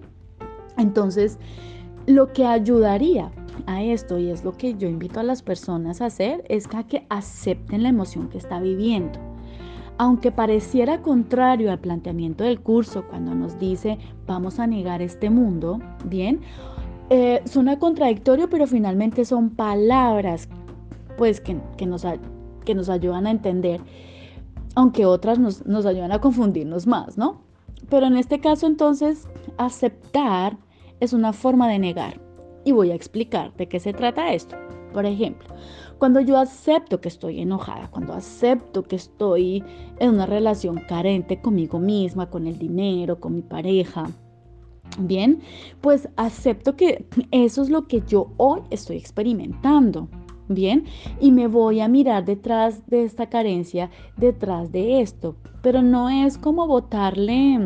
entonces 0.77 1.39
lo 2.05 2.31
que 2.31 2.45
ayudaría 2.45 3.31
a 3.67 3.83
esto, 3.83 4.17
y 4.17 4.29
es 4.29 4.43
lo 4.43 4.53
que 4.53 4.75
yo 4.75 4.87
invito 4.87 5.19
a 5.19 5.23
las 5.23 5.41
personas 5.41 6.01
a 6.01 6.07
hacer, 6.07 6.43
es 6.49 6.67
que 6.67 7.05
acepten 7.09 7.83
la 7.83 7.89
emoción 7.89 8.29
que 8.29 8.37
está 8.37 8.59
viviendo. 8.59 9.19
Aunque 9.97 10.31
pareciera 10.31 11.01
contrario 11.01 11.71
al 11.71 11.79
planteamiento 11.79 12.43
del 12.43 12.61
curso 12.61 13.05
cuando 13.07 13.35
nos 13.35 13.59
dice 13.59 13.99
vamos 14.25 14.59
a 14.59 14.67
negar 14.67 15.01
este 15.01 15.29
mundo, 15.29 15.79
bien, 16.05 16.41
eh, 17.15 17.43
suena 17.45 17.77
contradictorio, 17.77 18.49
pero 18.49 18.65
finalmente 18.65 19.23
son 19.23 19.51
palabras 19.51 20.49
pues 21.15 21.39
que, 21.39 21.53
nos, 21.85 22.07
que 22.65 22.73
nos 22.73 22.89
ayudan 22.89 23.27
a 23.27 23.29
entender, 23.29 23.79
aunque 24.73 25.05
otras 25.05 25.37
nos, 25.37 25.63
nos 25.67 25.85
ayudan 25.85 26.11
a 26.11 26.19
confundirnos 26.19 26.87
más, 26.87 27.15
¿no? 27.15 27.43
Pero 27.87 28.07
en 28.07 28.17
este 28.17 28.39
caso 28.39 28.65
entonces, 28.65 29.27
aceptar 29.57 30.57
es 31.01 31.13
una 31.13 31.33
forma 31.33 31.69
de 31.69 31.77
negar. 31.77 32.19
Y 32.65 32.71
voy 32.71 32.89
a 32.89 32.95
explicar 32.95 33.55
de 33.57 33.67
qué 33.67 33.79
se 33.79 33.93
trata 33.93 34.33
esto. 34.33 34.55
Por 34.91 35.05
ejemplo, 35.05 35.49
cuando 35.99 36.19
yo 36.19 36.39
acepto 36.39 36.99
que 36.99 37.09
estoy 37.09 37.41
enojada, 37.41 37.91
cuando 37.91 38.13
acepto 38.13 38.81
que 38.81 38.95
estoy 38.95 39.63
en 39.99 40.09
una 40.09 40.25
relación 40.25 40.77
carente 40.87 41.39
conmigo 41.39 41.77
misma, 41.77 42.31
con 42.31 42.47
el 42.47 42.57
dinero, 42.57 43.19
con 43.19 43.35
mi 43.35 43.43
pareja, 43.43 44.09
bien, 44.99 45.39
pues 45.81 46.07
acepto 46.17 46.75
que 46.75 47.05
eso 47.31 47.61
es 47.61 47.69
lo 47.69 47.87
que 47.87 48.01
yo 48.07 48.31
hoy 48.37 48.61
estoy 48.69 48.97
experimentando. 48.97 50.07
Bien, 50.49 50.83
y 51.21 51.31
me 51.31 51.47
voy 51.47 51.79
a 51.79 51.87
mirar 51.87 52.25
detrás 52.25 52.85
de 52.87 53.05
esta 53.05 53.29
carencia, 53.29 53.89
detrás 54.17 54.73
de 54.73 55.01
esto, 55.01 55.37
pero 55.61 55.81
no 55.81 56.09
es 56.09 56.37
como 56.37 56.67
botarle, 56.67 57.57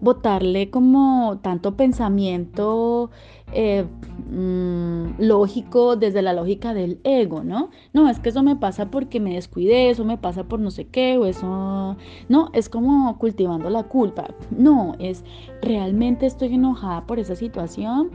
botarle 0.00 0.70
como 0.70 1.38
tanto 1.42 1.76
pensamiento 1.76 3.10
eh, 3.52 3.86
mm, 4.30 5.20
lógico 5.20 5.96
desde 5.96 6.22
la 6.22 6.32
lógica 6.32 6.74
del 6.74 6.98
ego, 7.04 7.44
¿no? 7.44 7.70
No, 7.92 8.08
es 8.08 8.18
que 8.18 8.30
eso 8.30 8.42
me 8.42 8.56
pasa 8.56 8.90
porque 8.90 9.20
me 9.20 9.34
descuidé, 9.34 9.90
eso 9.90 10.04
me 10.04 10.18
pasa 10.18 10.44
por 10.44 10.60
no 10.60 10.70
sé 10.70 10.86
qué, 10.86 11.18
o 11.18 11.26
eso, 11.26 11.96
no, 12.28 12.50
es 12.52 12.68
como 12.68 13.16
cultivando 13.18 13.70
la 13.70 13.84
culpa. 13.84 14.26
No, 14.50 14.96
es 14.98 15.24
realmente 15.62 16.26
estoy 16.26 16.54
enojada 16.54 17.06
por 17.06 17.18
esa 17.18 17.36
situación, 17.36 18.10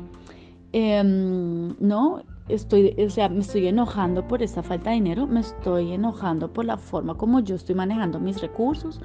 em, 0.74 1.75
¿no? 1.79 2.21
Estoy, 2.50 2.95
o 2.98 3.09
sea, 3.12 3.29
me 3.29 3.39
estoy 3.39 3.67
enojando 3.67 4.27
por 4.27 4.41
esta 4.41 4.63
falta 4.63 4.89
de 4.89 4.95
dinero, 4.95 5.27
me 5.27 5.39
estoy 5.41 5.93
enojando 5.93 6.51
por 6.51 6.65
la 6.65 6.77
forma 6.77 7.15
como 7.15 7.39
yo 7.41 7.55
estoy 7.55 7.75
manejando 7.75 8.19
mis 8.19 8.41
recursos, 8.41 9.00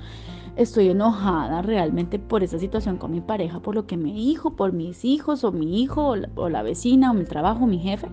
estoy 0.57 0.89
enojada 0.89 1.63
realmente 1.63 2.19
por 2.19 2.43
esa 2.43 2.59
situación 2.59 2.97
con 2.97 3.11
mi 3.11 3.21
pareja, 3.21 3.61
por 3.61 3.75
lo 3.75 3.87
que 3.87 3.97
me 3.97 4.13
dijo, 4.13 4.57
por 4.57 4.73
mis 4.73 5.05
hijos 5.05 5.45
o 5.45 5.53
mi 5.53 5.83
hijo 5.83 6.15
o 6.37 6.49
la, 6.49 6.63
vecina 6.63 7.11
o 7.11 7.15
mi 7.15 7.25
trabajo, 7.25 7.67
mi 7.67 7.79
jefe. 7.79 8.09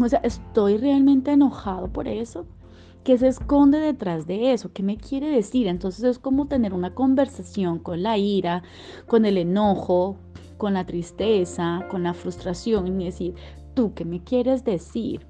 O 0.00 0.08
sea, 0.08 0.20
estoy 0.20 0.78
realmente 0.78 1.32
enojado 1.32 1.88
por 1.88 2.08
eso. 2.08 2.46
¿Qué 3.04 3.18
se 3.18 3.28
esconde 3.28 3.78
detrás 3.78 4.26
de 4.26 4.52
eso? 4.52 4.72
¿Qué 4.72 4.82
me 4.82 4.96
quiere 4.96 5.28
decir? 5.28 5.66
Entonces 5.66 6.04
es 6.04 6.18
como 6.18 6.46
tener 6.46 6.72
una 6.72 6.94
conversación 6.94 7.80
con 7.80 8.02
la 8.02 8.16
ira, 8.16 8.62
con 9.06 9.26
el 9.26 9.38
enojo, 9.38 10.16
con 10.56 10.74
la 10.74 10.86
tristeza, 10.86 11.84
con 11.90 12.04
la 12.04 12.14
frustración 12.14 13.00
y 13.00 13.06
decir, 13.06 13.34
¿tú 13.74 13.92
qué 13.94 14.04
me 14.04 14.22
quieres 14.22 14.64
decir? 14.64 15.26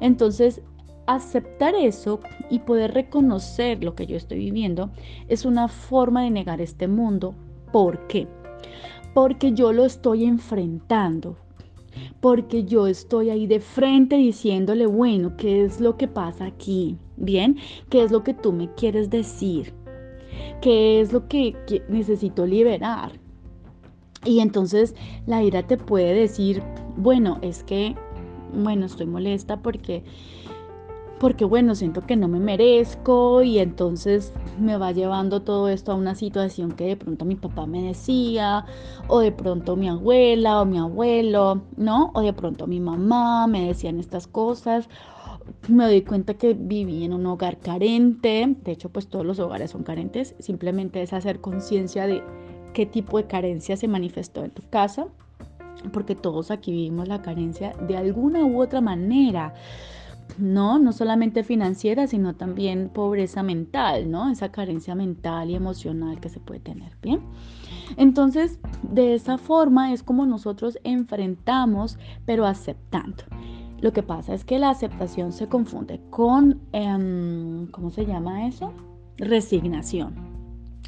Entonces 0.00 0.62
aceptar 1.06 1.74
eso 1.74 2.20
y 2.50 2.60
poder 2.60 2.94
reconocer 2.94 3.82
lo 3.82 3.94
que 3.94 4.06
yo 4.06 4.16
estoy 4.16 4.38
viviendo 4.38 4.90
es 5.28 5.44
una 5.44 5.68
forma 5.68 6.22
de 6.22 6.30
negar 6.30 6.60
este 6.60 6.88
mundo. 6.88 7.34
¿Por 7.72 8.06
qué? 8.06 8.28
Porque 9.14 9.52
yo 9.52 9.72
lo 9.72 9.84
estoy 9.84 10.24
enfrentando. 10.24 11.36
Porque 12.20 12.64
yo 12.64 12.86
estoy 12.86 13.28
ahí 13.28 13.46
de 13.46 13.60
frente 13.60 14.16
diciéndole, 14.16 14.86
bueno, 14.86 15.36
¿qué 15.36 15.64
es 15.64 15.80
lo 15.80 15.96
que 15.98 16.08
pasa 16.08 16.46
aquí? 16.46 16.96
Bien, 17.16 17.58
¿qué 17.90 18.02
es 18.02 18.10
lo 18.10 18.22
que 18.22 18.32
tú 18.32 18.52
me 18.52 18.72
quieres 18.74 19.10
decir? 19.10 19.74
¿Qué 20.62 21.00
es 21.00 21.12
lo 21.12 21.28
que, 21.28 21.54
necesito 21.88 22.46
liberar? 22.46 23.12
Y 24.24 24.40
entonces 24.40 24.94
la 25.26 25.42
ira 25.42 25.66
te 25.66 25.76
puede 25.76 26.14
decir, 26.14 26.62
bueno, 26.96 27.38
es 27.42 27.62
que, 27.64 27.94
bueno, 28.54 28.86
estoy 28.86 29.06
molesta 29.06 29.60
porque 29.60 30.04
porque 31.22 31.44
bueno, 31.44 31.76
siento 31.76 32.00
que 32.00 32.16
no 32.16 32.26
me 32.26 32.40
merezco 32.40 33.44
y 33.44 33.60
entonces 33.60 34.32
me 34.58 34.76
va 34.76 34.90
llevando 34.90 35.40
todo 35.42 35.68
esto 35.68 35.92
a 35.92 35.94
una 35.94 36.16
situación 36.16 36.72
que 36.72 36.84
de 36.84 36.96
pronto 36.96 37.24
mi 37.24 37.36
papá 37.36 37.64
me 37.64 37.80
decía, 37.80 38.66
o 39.06 39.20
de 39.20 39.30
pronto 39.30 39.76
mi 39.76 39.88
abuela 39.88 40.60
o 40.60 40.64
mi 40.64 40.78
abuelo, 40.78 41.62
¿no? 41.76 42.10
O 42.14 42.22
de 42.22 42.32
pronto 42.32 42.66
mi 42.66 42.80
mamá 42.80 43.46
me 43.46 43.68
decían 43.68 44.00
estas 44.00 44.26
cosas. 44.26 44.88
Me 45.68 45.84
doy 45.84 46.02
cuenta 46.02 46.34
que 46.34 46.54
viví 46.54 47.04
en 47.04 47.12
un 47.12 47.24
hogar 47.26 47.60
carente, 47.60 48.56
de 48.60 48.72
hecho 48.72 48.88
pues 48.88 49.06
todos 49.06 49.24
los 49.24 49.38
hogares 49.38 49.70
son 49.70 49.84
carentes, 49.84 50.34
simplemente 50.40 51.02
es 51.02 51.12
hacer 51.12 51.40
conciencia 51.40 52.08
de 52.08 52.20
qué 52.72 52.84
tipo 52.84 53.18
de 53.18 53.28
carencia 53.28 53.76
se 53.76 53.86
manifestó 53.86 54.42
en 54.42 54.50
tu 54.50 54.62
casa, 54.70 55.06
porque 55.92 56.16
todos 56.16 56.50
aquí 56.50 56.72
vivimos 56.72 57.06
la 57.06 57.22
carencia 57.22 57.76
de 57.86 57.96
alguna 57.96 58.44
u 58.44 58.60
otra 58.60 58.80
manera. 58.80 59.54
¿No? 60.38 60.78
No 60.78 60.92
solamente 60.92 61.44
financiera, 61.44 62.06
sino 62.06 62.34
también 62.34 62.88
pobreza 62.88 63.42
mental, 63.42 64.10
¿no? 64.10 64.30
Esa 64.30 64.50
carencia 64.50 64.94
mental 64.94 65.50
y 65.50 65.54
emocional 65.54 66.20
que 66.20 66.28
se 66.28 66.40
puede 66.40 66.60
tener, 66.60 66.96
¿bien? 67.02 67.20
Entonces, 67.96 68.58
de 68.82 69.14
esa 69.14 69.38
forma 69.38 69.92
es 69.92 70.02
como 70.02 70.26
nosotros 70.26 70.78
enfrentamos, 70.84 71.98
pero 72.24 72.46
aceptando. 72.46 73.24
Lo 73.80 73.92
que 73.92 74.02
pasa 74.02 74.34
es 74.34 74.44
que 74.44 74.58
la 74.58 74.70
aceptación 74.70 75.32
se 75.32 75.48
confunde 75.48 76.00
con, 76.10 76.60
em, 76.72 77.66
¿cómo 77.72 77.90
se 77.90 78.06
llama 78.06 78.46
eso? 78.46 78.72
Resignación. 79.16 80.31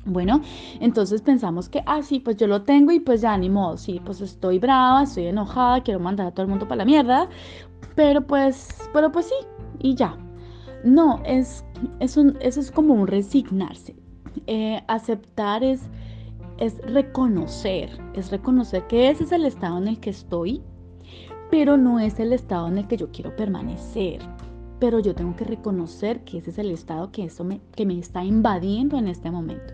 Bueno, 0.06 0.42
entonces 0.80 1.23
pensamos 1.23 1.68
que, 1.68 1.82
ah, 1.87 2.02
sí, 2.02 2.20
pues 2.20 2.37
yo 2.37 2.46
lo 2.46 2.62
tengo 2.62 2.92
y 2.92 3.00
pues 3.00 3.23
ya 3.23 3.37
ni 3.38 3.49
modo, 3.49 3.78
sí, 3.78 4.00
pues 4.04 4.20
estoy 4.20 4.58
brava, 4.58 5.04
estoy 5.04 5.26
enojada, 5.26 5.82
quiero 5.82 5.99
mandar 5.99 6.26
a 6.26 6.30
todo 6.30 6.42
el 6.42 6.50
mundo 6.50 6.68
para 6.68 6.78
la 6.78 6.84
mierda, 6.84 7.28
pero 7.94 8.26
pues, 8.26 8.68
pero 8.92 9.11
pues 9.11 9.26
sí, 9.26 9.46
y 9.78 9.94
ya. 9.94 10.16
No, 10.84 11.23
es, 11.25 11.64
es 12.00 12.18
eso 12.18 12.61
es 12.61 12.70
como 12.70 12.92
un 12.92 13.06
resignarse. 13.06 13.96
Eh, 14.46 14.82
aceptar 14.88 15.64
es, 15.64 15.88
es 16.58 16.76
reconocer, 16.92 17.99
es 18.12 18.30
reconocer 18.30 18.87
que 18.87 19.08
ese 19.08 19.25
es 19.25 19.32
el 19.32 19.46
estado 19.46 19.78
en 19.78 19.88
el 19.88 20.00
que 20.00 20.11
estoy, 20.11 20.61
pero 21.50 21.78
no 21.78 21.99
es 22.00 22.20
el 22.20 22.34
estado 22.34 22.68
en 22.68 22.76
el 22.76 22.87
que 22.87 22.99
yo 22.99 23.11
quiero 23.11 23.34
permanecer. 23.34 24.20
Pero 24.81 24.99
yo 24.99 25.14
tengo 25.14 25.37
que 25.37 25.45
reconocer 25.45 26.25
que 26.25 26.38
ese 26.38 26.50
es 26.50 26.59
el 26.59 26.71
estado 26.71 27.11
que, 27.12 27.28
me, 27.45 27.61
que 27.75 27.87
me 27.87 27.99
está 27.99 28.25
invadiendo 28.25 28.99
en 28.99 29.09
este 29.09 29.31
momento. 29.31 29.73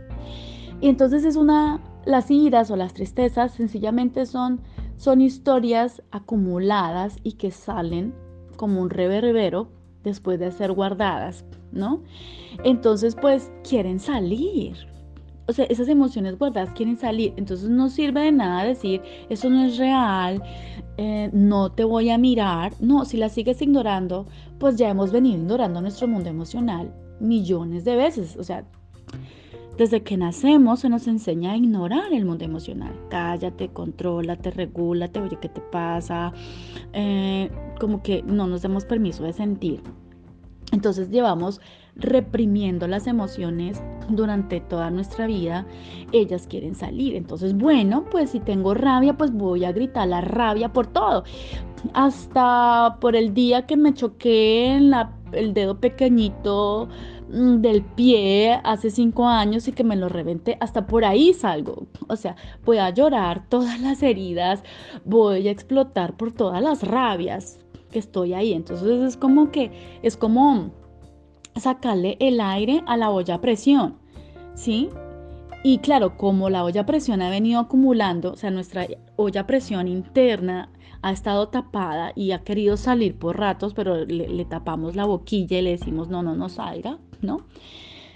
Y 0.80 0.88
entonces 0.88 1.24
es 1.24 1.36
una, 1.36 1.80
las 2.04 2.30
iras 2.30 2.70
o 2.70 2.76
las 2.76 2.94
tristezas 2.94 3.52
sencillamente 3.52 4.26
son 4.26 4.60
son 5.00 5.22
historias 5.22 6.02
acumuladas 6.10 7.16
y 7.22 7.32
que 7.32 7.50
salen 7.50 8.12
como 8.56 8.82
un 8.82 8.90
reverbero 8.90 9.70
después 10.04 10.38
de 10.38 10.50
ser 10.50 10.72
guardadas, 10.72 11.46
¿no? 11.72 12.02
Entonces, 12.64 13.16
pues 13.16 13.50
quieren 13.66 13.98
salir. 13.98 14.76
O 15.48 15.54
sea, 15.54 15.64
esas 15.64 15.88
emociones 15.88 16.38
guardadas 16.38 16.70
quieren 16.72 16.98
salir. 16.98 17.32
Entonces 17.38 17.70
no 17.70 17.88
sirve 17.88 18.20
de 18.20 18.32
nada 18.32 18.62
decir, 18.64 19.00
eso 19.30 19.48
no 19.48 19.64
es 19.64 19.78
real, 19.78 20.42
eh, 21.02 21.30
no 21.32 21.72
te 21.72 21.82
voy 21.84 22.10
a 22.10 22.18
mirar. 22.18 22.74
No, 22.78 23.06
si 23.06 23.16
la 23.16 23.30
sigues 23.30 23.62
ignorando, 23.62 24.26
pues 24.58 24.76
ya 24.76 24.90
hemos 24.90 25.12
venido 25.12 25.38
ignorando 25.38 25.80
nuestro 25.80 26.06
mundo 26.06 26.28
emocional 26.28 26.92
millones 27.20 27.86
de 27.86 27.96
veces. 27.96 28.36
O 28.36 28.44
sea, 28.44 28.66
desde 29.78 30.02
que 30.02 30.18
nacemos 30.18 30.80
se 30.80 30.90
nos 30.90 31.06
enseña 31.06 31.52
a 31.52 31.56
ignorar 31.56 32.12
el 32.12 32.26
mundo 32.26 32.44
emocional. 32.44 32.92
Cállate, 33.08 33.70
contrólate, 33.70 34.50
regúlate, 34.50 35.22
oye, 35.22 35.38
¿qué 35.40 35.48
te 35.48 35.62
pasa? 35.62 36.34
Eh, 36.92 37.50
como 37.80 38.02
que 38.02 38.22
no 38.22 38.46
nos 38.46 38.60
demos 38.60 38.84
permiso 38.84 39.24
de 39.24 39.32
sentir. 39.32 39.80
Entonces 40.70 41.08
llevamos 41.08 41.62
reprimiendo 41.96 42.86
las 42.88 43.06
emociones 43.06 43.82
durante 44.16 44.60
toda 44.60 44.90
nuestra 44.90 45.26
vida, 45.26 45.66
ellas 46.12 46.46
quieren 46.46 46.74
salir. 46.74 47.14
Entonces, 47.16 47.56
bueno, 47.56 48.04
pues 48.10 48.30
si 48.30 48.40
tengo 48.40 48.74
rabia, 48.74 49.16
pues 49.16 49.32
voy 49.32 49.64
a 49.64 49.72
gritar 49.72 50.08
la 50.08 50.20
rabia 50.20 50.72
por 50.72 50.86
todo. 50.86 51.24
Hasta 51.94 52.98
por 53.00 53.16
el 53.16 53.32
día 53.34 53.66
que 53.66 53.76
me 53.76 53.94
choqué 53.94 54.66
en 54.66 54.90
la, 54.90 55.12
el 55.32 55.54
dedo 55.54 55.80
pequeñito 55.80 56.88
Mm, 57.32 57.60
del 57.60 57.82
pie 57.84 58.60
hace 58.64 58.90
cinco 58.90 59.26
años 59.28 59.68
y 59.68 59.72
que 59.72 59.84
me 59.84 59.94
lo 59.94 60.08
reventé, 60.08 60.56
hasta 60.60 60.86
por 60.86 61.04
ahí 61.04 61.32
salgo. 61.32 61.86
O 62.08 62.16
sea, 62.16 62.34
voy 62.64 62.78
a 62.78 62.90
llorar 62.90 63.48
todas 63.48 63.80
las 63.80 64.02
heridas, 64.02 64.64
voy 65.04 65.46
a 65.46 65.50
explotar 65.52 66.16
por 66.16 66.32
todas 66.32 66.60
las 66.60 66.82
rabias 66.82 67.60
que 67.92 68.00
estoy 68.00 68.34
ahí. 68.34 68.52
Entonces 68.52 69.00
es 69.02 69.16
como 69.16 69.52
que, 69.52 69.70
es 70.02 70.16
como 70.16 70.70
sacarle 71.56 72.16
el 72.20 72.40
aire 72.40 72.82
a 72.86 72.96
la 72.96 73.10
olla 73.10 73.36
a 73.36 73.40
presión, 73.40 73.96
¿sí? 74.54 74.88
Y 75.62 75.78
claro, 75.78 76.16
como 76.16 76.48
la 76.48 76.64
olla 76.64 76.82
a 76.82 76.86
presión 76.86 77.20
ha 77.22 77.30
venido 77.30 77.60
acumulando, 77.60 78.32
o 78.32 78.36
sea, 78.36 78.50
nuestra 78.50 78.86
olla 79.16 79.42
a 79.42 79.46
presión 79.46 79.88
interna 79.88 80.70
ha 81.02 81.12
estado 81.12 81.48
tapada 81.48 82.12
y 82.14 82.32
ha 82.32 82.42
querido 82.44 82.76
salir 82.76 83.14
por 83.16 83.38
ratos, 83.38 83.74
pero 83.74 84.04
le, 84.04 84.28
le 84.28 84.44
tapamos 84.44 84.96
la 84.96 85.04
boquilla 85.04 85.58
y 85.58 85.62
le 85.62 85.70
decimos, 85.70 86.08
no, 86.08 86.22
no, 86.22 86.34
no 86.34 86.48
salga, 86.48 86.98
¿no? 87.20 87.46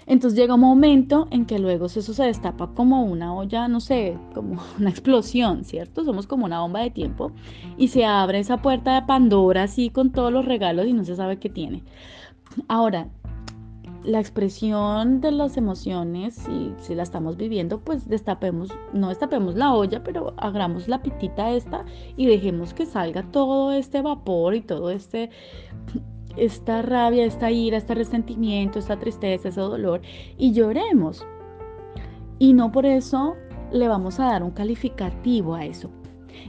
Entonces 0.07 0.37
llega 0.37 0.53
un 0.53 0.59
momento 0.59 1.27
en 1.31 1.45
que 1.45 1.57
luego 1.57 1.87
eso 1.87 2.01
se 2.01 2.23
destapa 2.23 2.67
como 2.75 3.03
una 3.03 3.33
olla, 3.33 3.67
no 3.67 3.79
sé, 3.79 4.17
como 4.33 4.61
una 4.79 4.89
explosión, 4.89 5.63
¿cierto? 5.65 6.03
Somos 6.03 6.27
como 6.27 6.45
una 6.45 6.61
bomba 6.61 6.81
de 6.81 6.91
tiempo 6.91 7.31
y 7.77 7.87
se 7.87 8.05
abre 8.05 8.39
esa 8.39 8.61
puerta 8.61 8.93
de 8.95 9.07
Pandora 9.07 9.63
así 9.63 9.89
con 9.89 10.11
todos 10.11 10.31
los 10.31 10.45
regalos 10.45 10.85
y 10.85 10.93
no 10.93 11.03
se 11.03 11.15
sabe 11.15 11.37
qué 11.37 11.49
tiene. 11.49 11.83
Ahora, 12.67 13.09
la 14.05 14.19
expresión 14.19 15.19
de 15.19 15.31
las 15.31 15.57
emociones, 15.57 16.35
si, 16.35 16.73
si 16.77 16.95
la 16.95 17.03
estamos 17.03 17.37
viviendo, 17.37 17.79
pues 17.79 18.07
destapemos, 18.07 18.69
no 18.93 19.09
destapemos 19.09 19.55
la 19.55 19.73
olla, 19.73 20.03
pero 20.03 20.33
hagamos 20.37 20.87
la 20.87 21.01
pitita 21.01 21.51
esta 21.51 21.85
y 22.15 22.27
dejemos 22.27 22.73
que 22.73 22.85
salga 22.85 23.23
todo 23.31 23.71
este 23.71 24.01
vapor 24.01 24.55
y 24.55 24.61
todo 24.61 24.91
este 24.91 25.29
esta 26.37 26.81
rabia, 26.81 27.25
esta 27.25 27.49
ira, 27.49 27.77
este 27.77 27.95
resentimiento, 27.95 28.79
esta 28.79 28.99
tristeza, 28.99 29.49
ese 29.49 29.61
dolor 29.61 30.01
y 30.37 30.53
lloremos. 30.53 31.25
Y 32.39 32.53
no 32.53 32.71
por 32.71 32.85
eso 32.85 33.35
le 33.71 33.87
vamos 33.87 34.19
a 34.19 34.25
dar 34.25 34.43
un 34.43 34.51
calificativo 34.51 35.55
a 35.55 35.65
eso. 35.65 35.89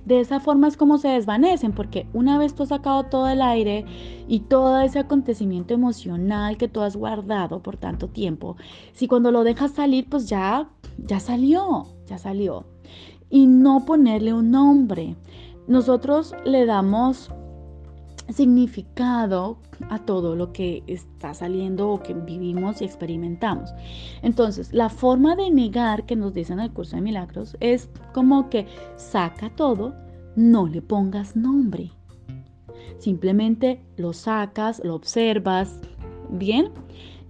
De 0.04 0.20
esa 0.20 0.40
forma 0.40 0.68
es 0.68 0.76
como 0.76 0.98
se 0.98 1.08
desvanecen, 1.08 1.72
porque 1.72 2.06
una 2.12 2.38
vez 2.38 2.54
tú 2.54 2.62
has 2.62 2.70
sacado 2.70 3.04
todo 3.04 3.28
el 3.28 3.42
aire 3.42 3.84
y 4.28 4.40
todo 4.40 4.80
ese 4.80 4.98
acontecimiento 4.98 5.74
emocional 5.74 6.56
que 6.56 6.68
tú 6.68 6.80
has 6.80 6.96
guardado 6.96 7.62
por 7.62 7.76
tanto 7.76 8.08
tiempo, 8.08 8.56
si 8.92 9.08
cuando 9.08 9.30
lo 9.30 9.44
dejas 9.44 9.72
salir, 9.72 10.08
pues 10.08 10.28
ya, 10.28 10.68
ya 10.98 11.20
salió, 11.20 11.86
ya 12.06 12.18
salió. 12.18 12.66
Y 13.28 13.46
no 13.46 13.84
ponerle 13.84 14.32
un 14.32 14.50
nombre. 14.50 15.16
Nosotros 15.66 16.34
le 16.44 16.64
damos 16.64 17.30
significado 18.28 19.58
a 19.88 19.98
todo 19.98 20.34
lo 20.34 20.52
que 20.52 20.82
está 20.86 21.34
saliendo 21.34 21.90
o 21.90 22.02
que 22.02 22.14
vivimos 22.14 22.80
y 22.80 22.84
experimentamos. 22.84 23.70
Entonces, 24.22 24.72
la 24.72 24.88
forma 24.88 25.36
de 25.36 25.50
negar 25.50 26.06
que 26.06 26.16
nos 26.16 26.34
dicen 26.34 26.60
el 26.60 26.72
curso 26.72 26.96
de 26.96 27.02
milagros 27.02 27.56
es 27.60 27.88
como 28.12 28.48
que 28.50 28.66
saca 28.96 29.50
todo, 29.50 29.94
no 30.34 30.66
le 30.66 30.82
pongas 30.82 31.36
nombre. 31.36 31.92
Simplemente 32.98 33.82
lo 33.96 34.12
sacas, 34.12 34.80
lo 34.84 34.94
observas, 34.94 35.78
¿bien? 36.30 36.70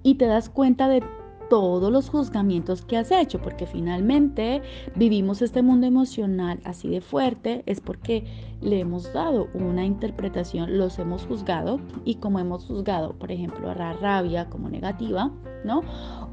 Y 0.02 0.14
te 0.14 0.26
das 0.26 0.48
cuenta 0.48 0.88
de 0.88 1.02
todos 1.48 1.92
los 1.92 2.08
juzgamientos 2.08 2.82
que 2.82 2.96
has 2.96 3.10
hecho, 3.10 3.40
porque 3.40 3.66
finalmente 3.66 4.62
vivimos 4.94 5.42
este 5.42 5.62
mundo 5.62 5.86
emocional 5.86 6.60
así 6.64 6.88
de 6.88 7.00
fuerte, 7.00 7.62
es 7.66 7.80
porque 7.80 8.24
le 8.60 8.80
hemos 8.80 9.12
dado 9.12 9.48
una 9.54 9.84
interpretación, 9.84 10.78
los 10.78 10.98
hemos 10.98 11.26
juzgado 11.26 11.80
y 12.04 12.16
como 12.16 12.38
hemos 12.38 12.64
juzgado, 12.66 13.12
por 13.14 13.30
ejemplo, 13.30 13.74
la 13.74 13.92
rabia 13.94 14.48
como 14.48 14.68
negativa, 14.68 15.30
¿no? 15.64 15.82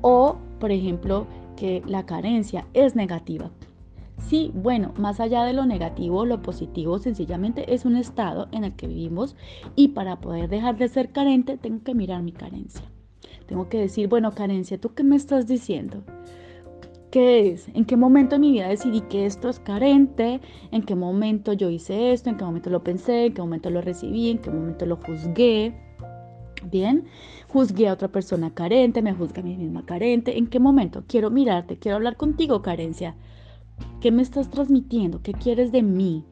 O, 0.01 0.37
por 0.59 0.71
ejemplo, 0.71 1.27
que 1.55 1.83
la 1.85 2.05
carencia 2.05 2.65
es 2.73 2.95
negativa. 2.95 3.51
Sí, 4.17 4.51
bueno, 4.55 4.93
más 4.97 5.19
allá 5.19 5.43
de 5.43 5.53
lo 5.53 5.65
negativo, 5.65 6.25
lo 6.25 6.41
positivo 6.41 6.97
sencillamente 6.97 7.73
es 7.73 7.83
un 7.83 7.97
estado 7.97 8.47
en 8.51 8.63
el 8.63 8.73
que 8.73 8.87
vivimos 8.87 9.35
y 9.75 9.89
para 9.89 10.21
poder 10.21 10.49
dejar 10.49 10.77
de 10.77 10.87
ser 10.87 11.11
carente 11.11 11.57
tengo 11.57 11.83
que 11.83 11.93
mirar 11.93 12.23
mi 12.23 12.31
carencia. 12.31 12.92
Tengo 13.45 13.69
que 13.69 13.79
decir, 13.79 14.07
bueno, 14.07 14.31
carencia, 14.33 14.79
¿tú 14.79 14.93
qué 14.93 15.03
me 15.03 15.15
estás 15.15 15.47
diciendo? 15.47 16.03
¿Qué 17.11 17.51
es? 17.51 17.67
¿En 17.75 17.85
qué 17.85 17.95
momento 17.95 18.35
de 18.35 18.39
mi 18.39 18.51
vida 18.51 18.67
decidí 18.69 19.01
que 19.01 19.27
esto 19.27 19.47
es 19.47 19.59
carente? 19.59 20.41
¿En 20.71 20.81
qué 20.81 20.95
momento 20.95 21.53
yo 21.53 21.69
hice 21.69 22.11
esto? 22.11 22.31
¿En 22.31 22.37
qué 22.37 22.43
momento 22.43 22.71
lo 22.71 22.83
pensé? 22.83 23.27
¿En 23.27 23.33
qué 23.35 23.41
momento 23.41 23.69
lo 23.69 23.81
recibí? 23.81 24.31
¿En 24.31 24.39
qué 24.39 24.49
momento 24.49 24.87
lo 24.87 24.95
juzgué? 24.95 25.75
Bien, 26.71 27.05
juzgué 27.49 27.87
a 27.87 27.93
otra 27.93 28.07
persona 28.07 28.53
carente, 28.53 29.01
me 29.01 29.13
juzgué 29.13 29.41
a 29.41 29.43
mí 29.43 29.55
misma 29.55 29.85
carente. 29.85 30.37
¿En 30.37 30.47
qué 30.47 30.59
momento? 30.59 31.03
Quiero 31.07 31.29
mirarte, 31.29 31.77
quiero 31.77 31.97
hablar 31.97 32.17
contigo, 32.17 32.61
carencia. 32.61 33.15
¿Qué 34.01 34.11
me 34.11 34.21
estás 34.21 34.49
transmitiendo? 34.49 35.21
¿Qué 35.21 35.33
quieres 35.33 35.71
de 35.71 35.83
mí? 35.83 36.25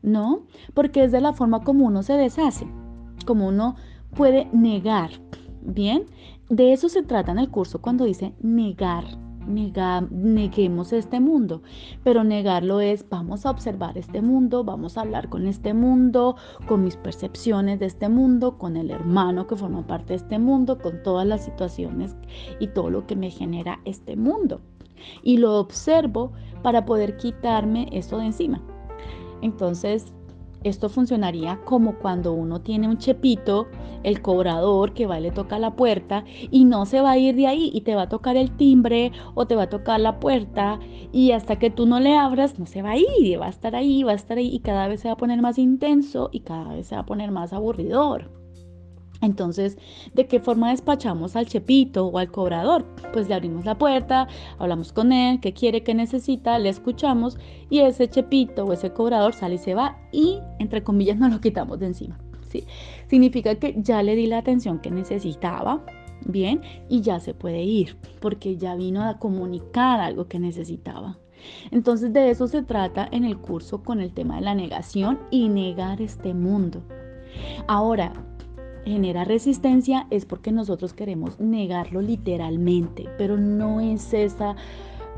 ¿No? 0.00 0.46
Porque 0.72 1.04
es 1.04 1.12
de 1.12 1.20
la 1.20 1.34
forma 1.34 1.62
como 1.62 1.84
uno 1.84 2.02
se 2.02 2.14
deshace, 2.14 2.66
como 3.26 3.48
uno 3.48 3.76
puede 4.14 4.48
negar 4.52 5.10
Bien, 5.70 6.06
de 6.48 6.72
eso 6.72 6.88
se 6.88 7.02
trata 7.02 7.30
en 7.30 7.38
el 7.38 7.50
curso 7.50 7.82
cuando 7.82 8.06
dice 8.06 8.32
negar. 8.40 9.04
neguemos 9.46 10.94
este 10.94 11.20
mundo, 11.20 11.60
pero 12.02 12.24
negarlo 12.24 12.80
es 12.80 13.06
vamos 13.10 13.44
a 13.44 13.50
observar 13.50 13.98
este 13.98 14.22
mundo, 14.22 14.64
vamos 14.64 14.96
a 14.96 15.02
hablar 15.02 15.28
con 15.28 15.46
este 15.46 15.74
mundo, 15.74 16.36
con 16.66 16.84
mis 16.84 16.96
percepciones 16.96 17.80
de 17.80 17.86
este 17.86 18.08
mundo, 18.08 18.56
con 18.56 18.78
el 18.78 18.90
hermano 18.90 19.46
que 19.46 19.56
forma 19.56 19.86
parte 19.86 20.14
de 20.14 20.16
este 20.16 20.38
mundo, 20.38 20.78
con 20.78 21.02
todas 21.02 21.26
las 21.26 21.44
situaciones 21.44 22.16
y 22.60 22.68
todo 22.68 22.88
lo 22.88 23.06
que 23.06 23.14
me 23.16 23.30
genera 23.30 23.78
este 23.84 24.16
mundo. 24.16 24.62
Y 25.22 25.36
lo 25.36 25.58
observo 25.58 26.32
para 26.62 26.86
poder 26.86 27.18
quitarme 27.18 27.88
esto 27.92 28.16
de 28.16 28.26
encima. 28.26 28.62
Entonces, 29.42 30.14
esto 30.64 30.88
funcionaría 30.88 31.60
como 31.64 31.98
cuando 31.98 32.32
uno 32.32 32.60
tiene 32.60 32.88
un 32.88 32.98
chepito, 32.98 33.68
el 34.02 34.22
cobrador 34.22 34.92
que 34.94 35.06
va 35.06 35.18
y 35.18 35.22
le 35.22 35.30
toca 35.30 35.58
la 35.58 35.76
puerta 35.76 36.24
y 36.50 36.64
no 36.64 36.86
se 36.86 37.00
va 37.00 37.12
a 37.12 37.18
ir 37.18 37.36
de 37.36 37.46
ahí 37.46 37.70
y 37.72 37.82
te 37.82 37.94
va 37.94 38.02
a 38.02 38.08
tocar 38.08 38.36
el 38.36 38.56
timbre 38.56 39.12
o 39.34 39.46
te 39.46 39.54
va 39.54 39.64
a 39.64 39.68
tocar 39.68 40.00
la 40.00 40.20
puerta 40.20 40.78
y 41.12 41.32
hasta 41.32 41.58
que 41.58 41.70
tú 41.70 41.86
no 41.86 42.00
le 42.00 42.16
abras 42.16 42.58
no 42.58 42.66
se 42.66 42.82
va 42.82 42.90
a 42.90 42.96
ir, 42.96 43.40
va 43.40 43.46
a 43.46 43.50
estar 43.50 43.74
ahí, 43.74 44.02
va 44.02 44.12
a 44.12 44.16
estar 44.16 44.38
ahí 44.38 44.54
y 44.54 44.60
cada 44.60 44.88
vez 44.88 45.00
se 45.00 45.08
va 45.08 45.14
a 45.14 45.18
poner 45.18 45.40
más 45.42 45.58
intenso 45.58 46.30
y 46.32 46.40
cada 46.40 46.74
vez 46.74 46.86
se 46.88 46.94
va 46.94 47.02
a 47.02 47.06
poner 47.06 47.30
más 47.30 47.52
aburridor. 47.52 48.37
Entonces, 49.20 49.76
¿de 50.14 50.26
qué 50.26 50.40
forma 50.40 50.70
despachamos 50.70 51.34
al 51.34 51.46
chepito 51.46 52.06
o 52.06 52.18
al 52.18 52.30
cobrador? 52.30 52.84
Pues 53.12 53.28
le 53.28 53.34
abrimos 53.34 53.64
la 53.64 53.76
puerta, 53.76 54.28
hablamos 54.58 54.92
con 54.92 55.12
él, 55.12 55.40
qué 55.40 55.52
quiere, 55.52 55.82
qué 55.82 55.94
necesita, 55.94 56.58
le 56.58 56.68
escuchamos 56.68 57.36
y 57.68 57.80
ese 57.80 58.08
chepito 58.08 58.64
o 58.64 58.72
ese 58.72 58.92
cobrador 58.92 59.34
sale 59.34 59.56
y 59.56 59.58
se 59.58 59.74
va 59.74 59.98
y, 60.12 60.38
entre 60.58 60.82
comillas, 60.82 61.16
nos 61.18 61.32
lo 61.32 61.40
quitamos 61.40 61.80
de 61.80 61.86
encima. 61.86 62.18
¿sí? 62.48 62.64
Significa 63.08 63.56
que 63.56 63.74
ya 63.78 64.02
le 64.02 64.14
di 64.14 64.26
la 64.26 64.38
atención 64.38 64.78
que 64.78 64.90
necesitaba, 64.90 65.84
bien, 66.24 66.62
y 66.88 67.00
ya 67.00 67.20
se 67.20 67.34
puede 67.34 67.62
ir, 67.62 67.96
porque 68.20 68.56
ya 68.56 68.74
vino 68.74 69.02
a 69.02 69.18
comunicar 69.18 70.00
algo 70.00 70.28
que 70.28 70.38
necesitaba. 70.38 71.18
Entonces 71.70 72.12
de 72.12 72.30
eso 72.30 72.48
se 72.48 72.62
trata 72.62 73.08
en 73.12 73.24
el 73.24 73.38
curso 73.38 73.82
con 73.82 74.00
el 74.00 74.12
tema 74.12 74.36
de 74.36 74.42
la 74.42 74.54
negación 74.54 75.20
y 75.30 75.48
negar 75.48 76.02
este 76.02 76.34
mundo. 76.34 76.82
Ahora, 77.68 78.12
genera 78.88 79.24
resistencia 79.24 80.06
es 80.10 80.24
porque 80.24 80.50
nosotros 80.50 80.92
queremos 80.92 81.38
negarlo 81.38 82.00
literalmente, 82.00 83.08
pero 83.18 83.36
no 83.36 83.80
es 83.80 84.12
esa, 84.12 84.56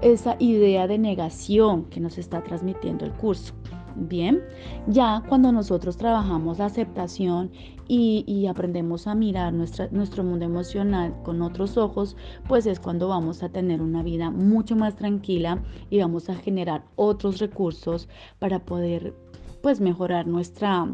esa 0.03 0.37
idea 0.39 0.87
de 0.87 0.99
negación 0.99 1.85
que 1.85 2.01
nos 2.01 2.19
está 2.19 2.43
transmitiendo 2.43 3.05
el 3.05 3.13
curso. 3.13 3.55
Bien, 3.97 4.41
ya 4.87 5.23
cuando 5.29 5.51
nosotros 5.51 5.97
trabajamos 5.97 6.59
la 6.59 6.67
aceptación 6.67 7.51
y, 7.89 8.47
aprendemos 8.47 9.09
a 9.09 9.17
mirar 9.17 9.53
nuestra, 9.53 9.89
nuestro 9.91 10.23
mundo 10.23 10.45
emocional 10.45 11.13
con 11.25 11.43
otros 11.43 11.77
ojos, 11.77 12.17
pues 12.47 12.67
es 12.67 12.79
cuando 12.79 13.09
vamos 13.09 13.43
a 13.43 13.49
tener 13.49 13.83
una 13.83 14.03
vida 14.05 14.31
mucho 14.31 14.77
más 14.77 14.95
tranquila 14.95 15.61
y 15.91 15.99
vamos 15.99 16.31
a 16.31 16.37
generar 16.37 16.85
otros 16.95 17.41
recursos 17.41 18.09
para 18.39 18.61
poder 18.61 19.13
pues 19.61 19.81
mejorar 19.81 20.27
nuestra, 20.29 20.87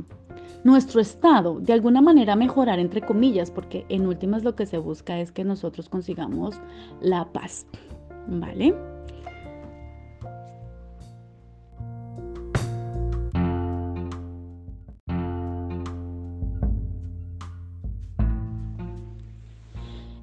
nuestro 0.64 1.00
estado, 1.00 1.60
de 1.60 1.72
alguna 1.72 2.00
manera 2.00 2.36
mejorar 2.36 2.78
entre 2.78 3.02
comillas, 3.02 3.50
porque 3.50 3.86
en 3.88 4.06
últimas 4.06 4.44
lo 4.44 4.56
que 4.56 4.66
se 4.66 4.78
busca 4.78 5.20
es 5.20 5.32
que 5.32 5.44
nosotros 5.44 5.88
consigamos 5.88 6.60
la 7.00 7.32
paz. 7.32 7.66
¿Vale? 8.28 8.74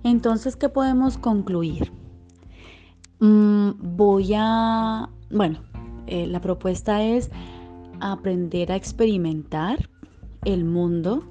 Entonces, 0.03 0.55
¿qué 0.57 0.67
podemos 0.67 1.17
concluir? 1.17 1.91
Mm, 3.19 3.71
voy 3.95 4.33
a, 4.35 5.09
bueno, 5.31 5.59
eh, 6.07 6.27
la 6.27 6.41
propuesta 6.41 7.01
es 7.01 7.31
aprender 8.01 8.71
a 8.71 8.75
experimentar 8.75 9.89
el 10.45 10.65
mundo, 10.65 11.23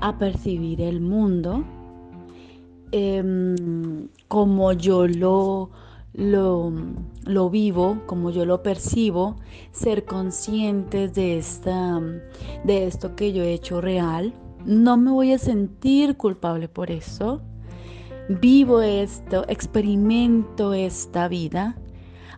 a 0.00 0.18
percibir 0.18 0.80
el 0.80 1.00
mundo 1.00 1.64
em, 2.92 4.08
como 4.28 4.72
yo 4.72 5.06
lo, 5.06 5.70
lo, 6.14 6.72
lo, 7.24 7.50
vivo, 7.50 7.98
como 8.06 8.30
yo 8.30 8.44
lo 8.44 8.62
percibo, 8.62 9.36
ser 9.72 10.04
conscientes 10.04 11.14
de, 11.14 11.38
esta, 11.38 12.00
de 12.64 12.86
esto 12.86 13.14
que 13.14 13.32
yo 13.32 13.42
he 13.42 13.52
hecho 13.52 13.80
real. 13.80 14.32
No 14.64 14.96
me 14.96 15.10
voy 15.10 15.32
a 15.32 15.38
sentir 15.38 16.16
culpable 16.16 16.68
por 16.68 16.90
eso. 16.90 17.40
Vivo 18.28 18.80
esto, 18.80 19.44
experimento 19.48 20.72
esta 20.72 21.26
vida, 21.28 21.76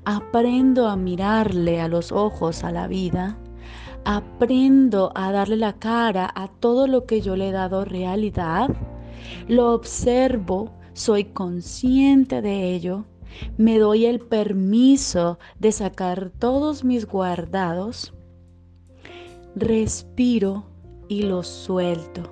aprendo 0.04 0.88
a 0.88 0.96
mirarle 0.96 1.80
a 1.80 1.88
los 1.88 2.12
ojos 2.12 2.64
a 2.64 2.72
la 2.72 2.88
vida 2.88 3.38
aprendo 4.04 5.12
a 5.14 5.32
darle 5.32 5.56
la 5.56 5.74
cara 5.74 6.30
a 6.34 6.48
todo 6.48 6.86
lo 6.86 7.06
que 7.06 7.20
yo 7.20 7.36
le 7.36 7.48
he 7.48 7.52
dado 7.52 7.84
realidad, 7.84 8.70
lo 9.48 9.72
observo, 9.72 10.72
soy 10.92 11.24
consciente 11.24 12.42
de 12.42 12.74
ello, 12.74 13.04
me 13.56 13.78
doy 13.78 14.06
el 14.06 14.20
permiso 14.20 15.38
de 15.58 15.72
sacar 15.72 16.30
todos 16.38 16.84
mis 16.84 17.06
guardados, 17.06 18.12
respiro 19.54 20.64
y 21.08 21.22
lo 21.22 21.42
suelto 21.42 22.22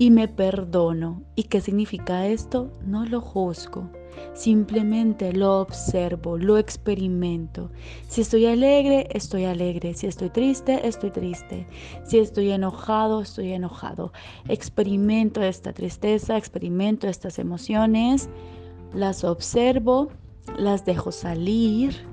y 0.00 0.10
me 0.10 0.28
perdono. 0.28 1.22
¿Y 1.36 1.44
qué 1.44 1.60
significa 1.60 2.26
esto? 2.26 2.72
No 2.86 3.04
lo 3.04 3.20
juzgo, 3.20 3.90
simplemente 4.34 5.32
lo 5.32 5.60
observo, 5.60 6.36
lo 6.38 6.58
experimento. 6.58 7.70
Si 8.08 8.22
estoy 8.22 8.46
alegre, 8.46 9.08
estoy 9.12 9.44
alegre. 9.44 9.94
Si 9.94 10.06
estoy 10.06 10.30
triste, 10.30 10.86
estoy 10.86 11.10
triste. 11.10 11.66
Si 12.04 12.18
estoy 12.18 12.50
enojado, 12.50 13.20
estoy 13.22 13.52
enojado. 13.52 14.12
Experimento 14.48 15.42
esta 15.42 15.72
tristeza, 15.72 16.36
experimento 16.36 17.08
estas 17.08 17.38
emociones, 17.38 18.28
las 18.92 19.24
observo, 19.24 20.08
las 20.58 20.84
dejo 20.84 21.12
salir, 21.12 22.06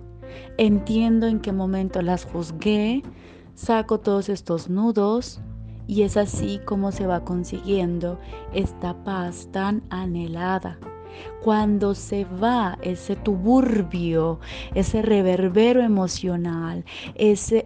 entiendo 0.58 1.28
en 1.28 1.40
qué 1.40 1.52
momento 1.52 2.02
las 2.02 2.26
juzgué, 2.26 3.04
saco 3.56 4.00
todos 4.00 4.30
estos 4.30 4.70
nudos, 4.70 5.40
y 5.88 6.02
es 6.02 6.18
así 6.18 6.60
como 6.66 6.92
se 6.92 7.08
va 7.08 7.24
consiguiendo 7.24 8.20
esta 8.54 9.04
paz 9.04 9.48
tan 9.52 9.84
anhelada. 9.90 10.78
Cuando 11.44 11.96
se 11.96 12.26
va 12.26 12.78
ese 12.82 13.16
tuburbio, 13.16 14.40
ese 14.74 15.02
reverbero 15.02 15.82
emocional, 15.82 16.84
ese, 17.16 17.64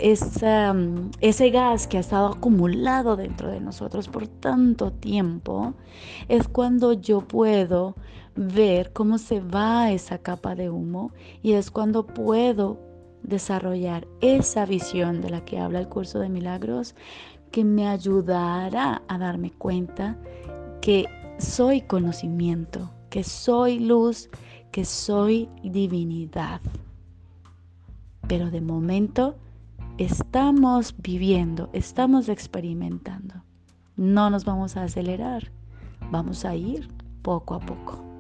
mm, 0.73 1.11
ese 1.21 1.49
gas 1.49 1.87
que 1.87 1.97
ha 1.97 2.01
estado 2.01 2.27
acumulado 2.27 3.15
dentro 3.15 3.49
de 3.49 3.59
nosotros 3.59 4.07
por 4.07 4.27
tanto 4.27 4.91
tiempo, 4.91 5.73
es 6.27 6.47
cuando 6.47 6.93
yo 6.93 7.21
puedo 7.21 7.95
ver 8.35 8.93
cómo 8.93 9.17
se 9.17 9.39
va 9.39 9.91
esa 9.91 10.17
capa 10.17 10.55
de 10.55 10.69
humo 10.69 11.11
y 11.41 11.53
es 11.53 11.71
cuando 11.71 12.05
puedo 12.05 12.79
desarrollar 13.23 14.07
esa 14.21 14.65
visión 14.65 15.21
de 15.21 15.29
la 15.29 15.45
que 15.45 15.59
habla 15.59 15.79
el 15.79 15.87
curso 15.87 16.19
de 16.19 16.29
milagros 16.29 16.95
que 17.51 17.63
me 17.63 17.87
ayudará 17.87 19.01
a 19.07 19.17
darme 19.17 19.51
cuenta 19.51 20.17
que 20.81 21.05
soy 21.37 21.81
conocimiento, 21.81 22.89
que 23.12 23.24
soy 23.26 23.78
luz, 23.78 24.30
que 24.71 24.86
soy 24.86 25.50
divinidad. 25.62 26.62
Pero 28.28 28.50
de 28.50 28.62
momento 28.62 29.36
estamos 29.97 30.95
viviendo, 30.97 31.69
estamos 31.74 32.30
experimentando. 32.30 33.43
No 33.97 34.30
nos 34.30 34.45
vamos 34.45 34.78
a 34.78 34.84
acelerar, 34.84 35.52
vamos 36.10 36.45
a 36.45 36.56
ir 36.56 36.88
poco 37.21 37.54
a 37.54 37.60
poco. 37.60 38.11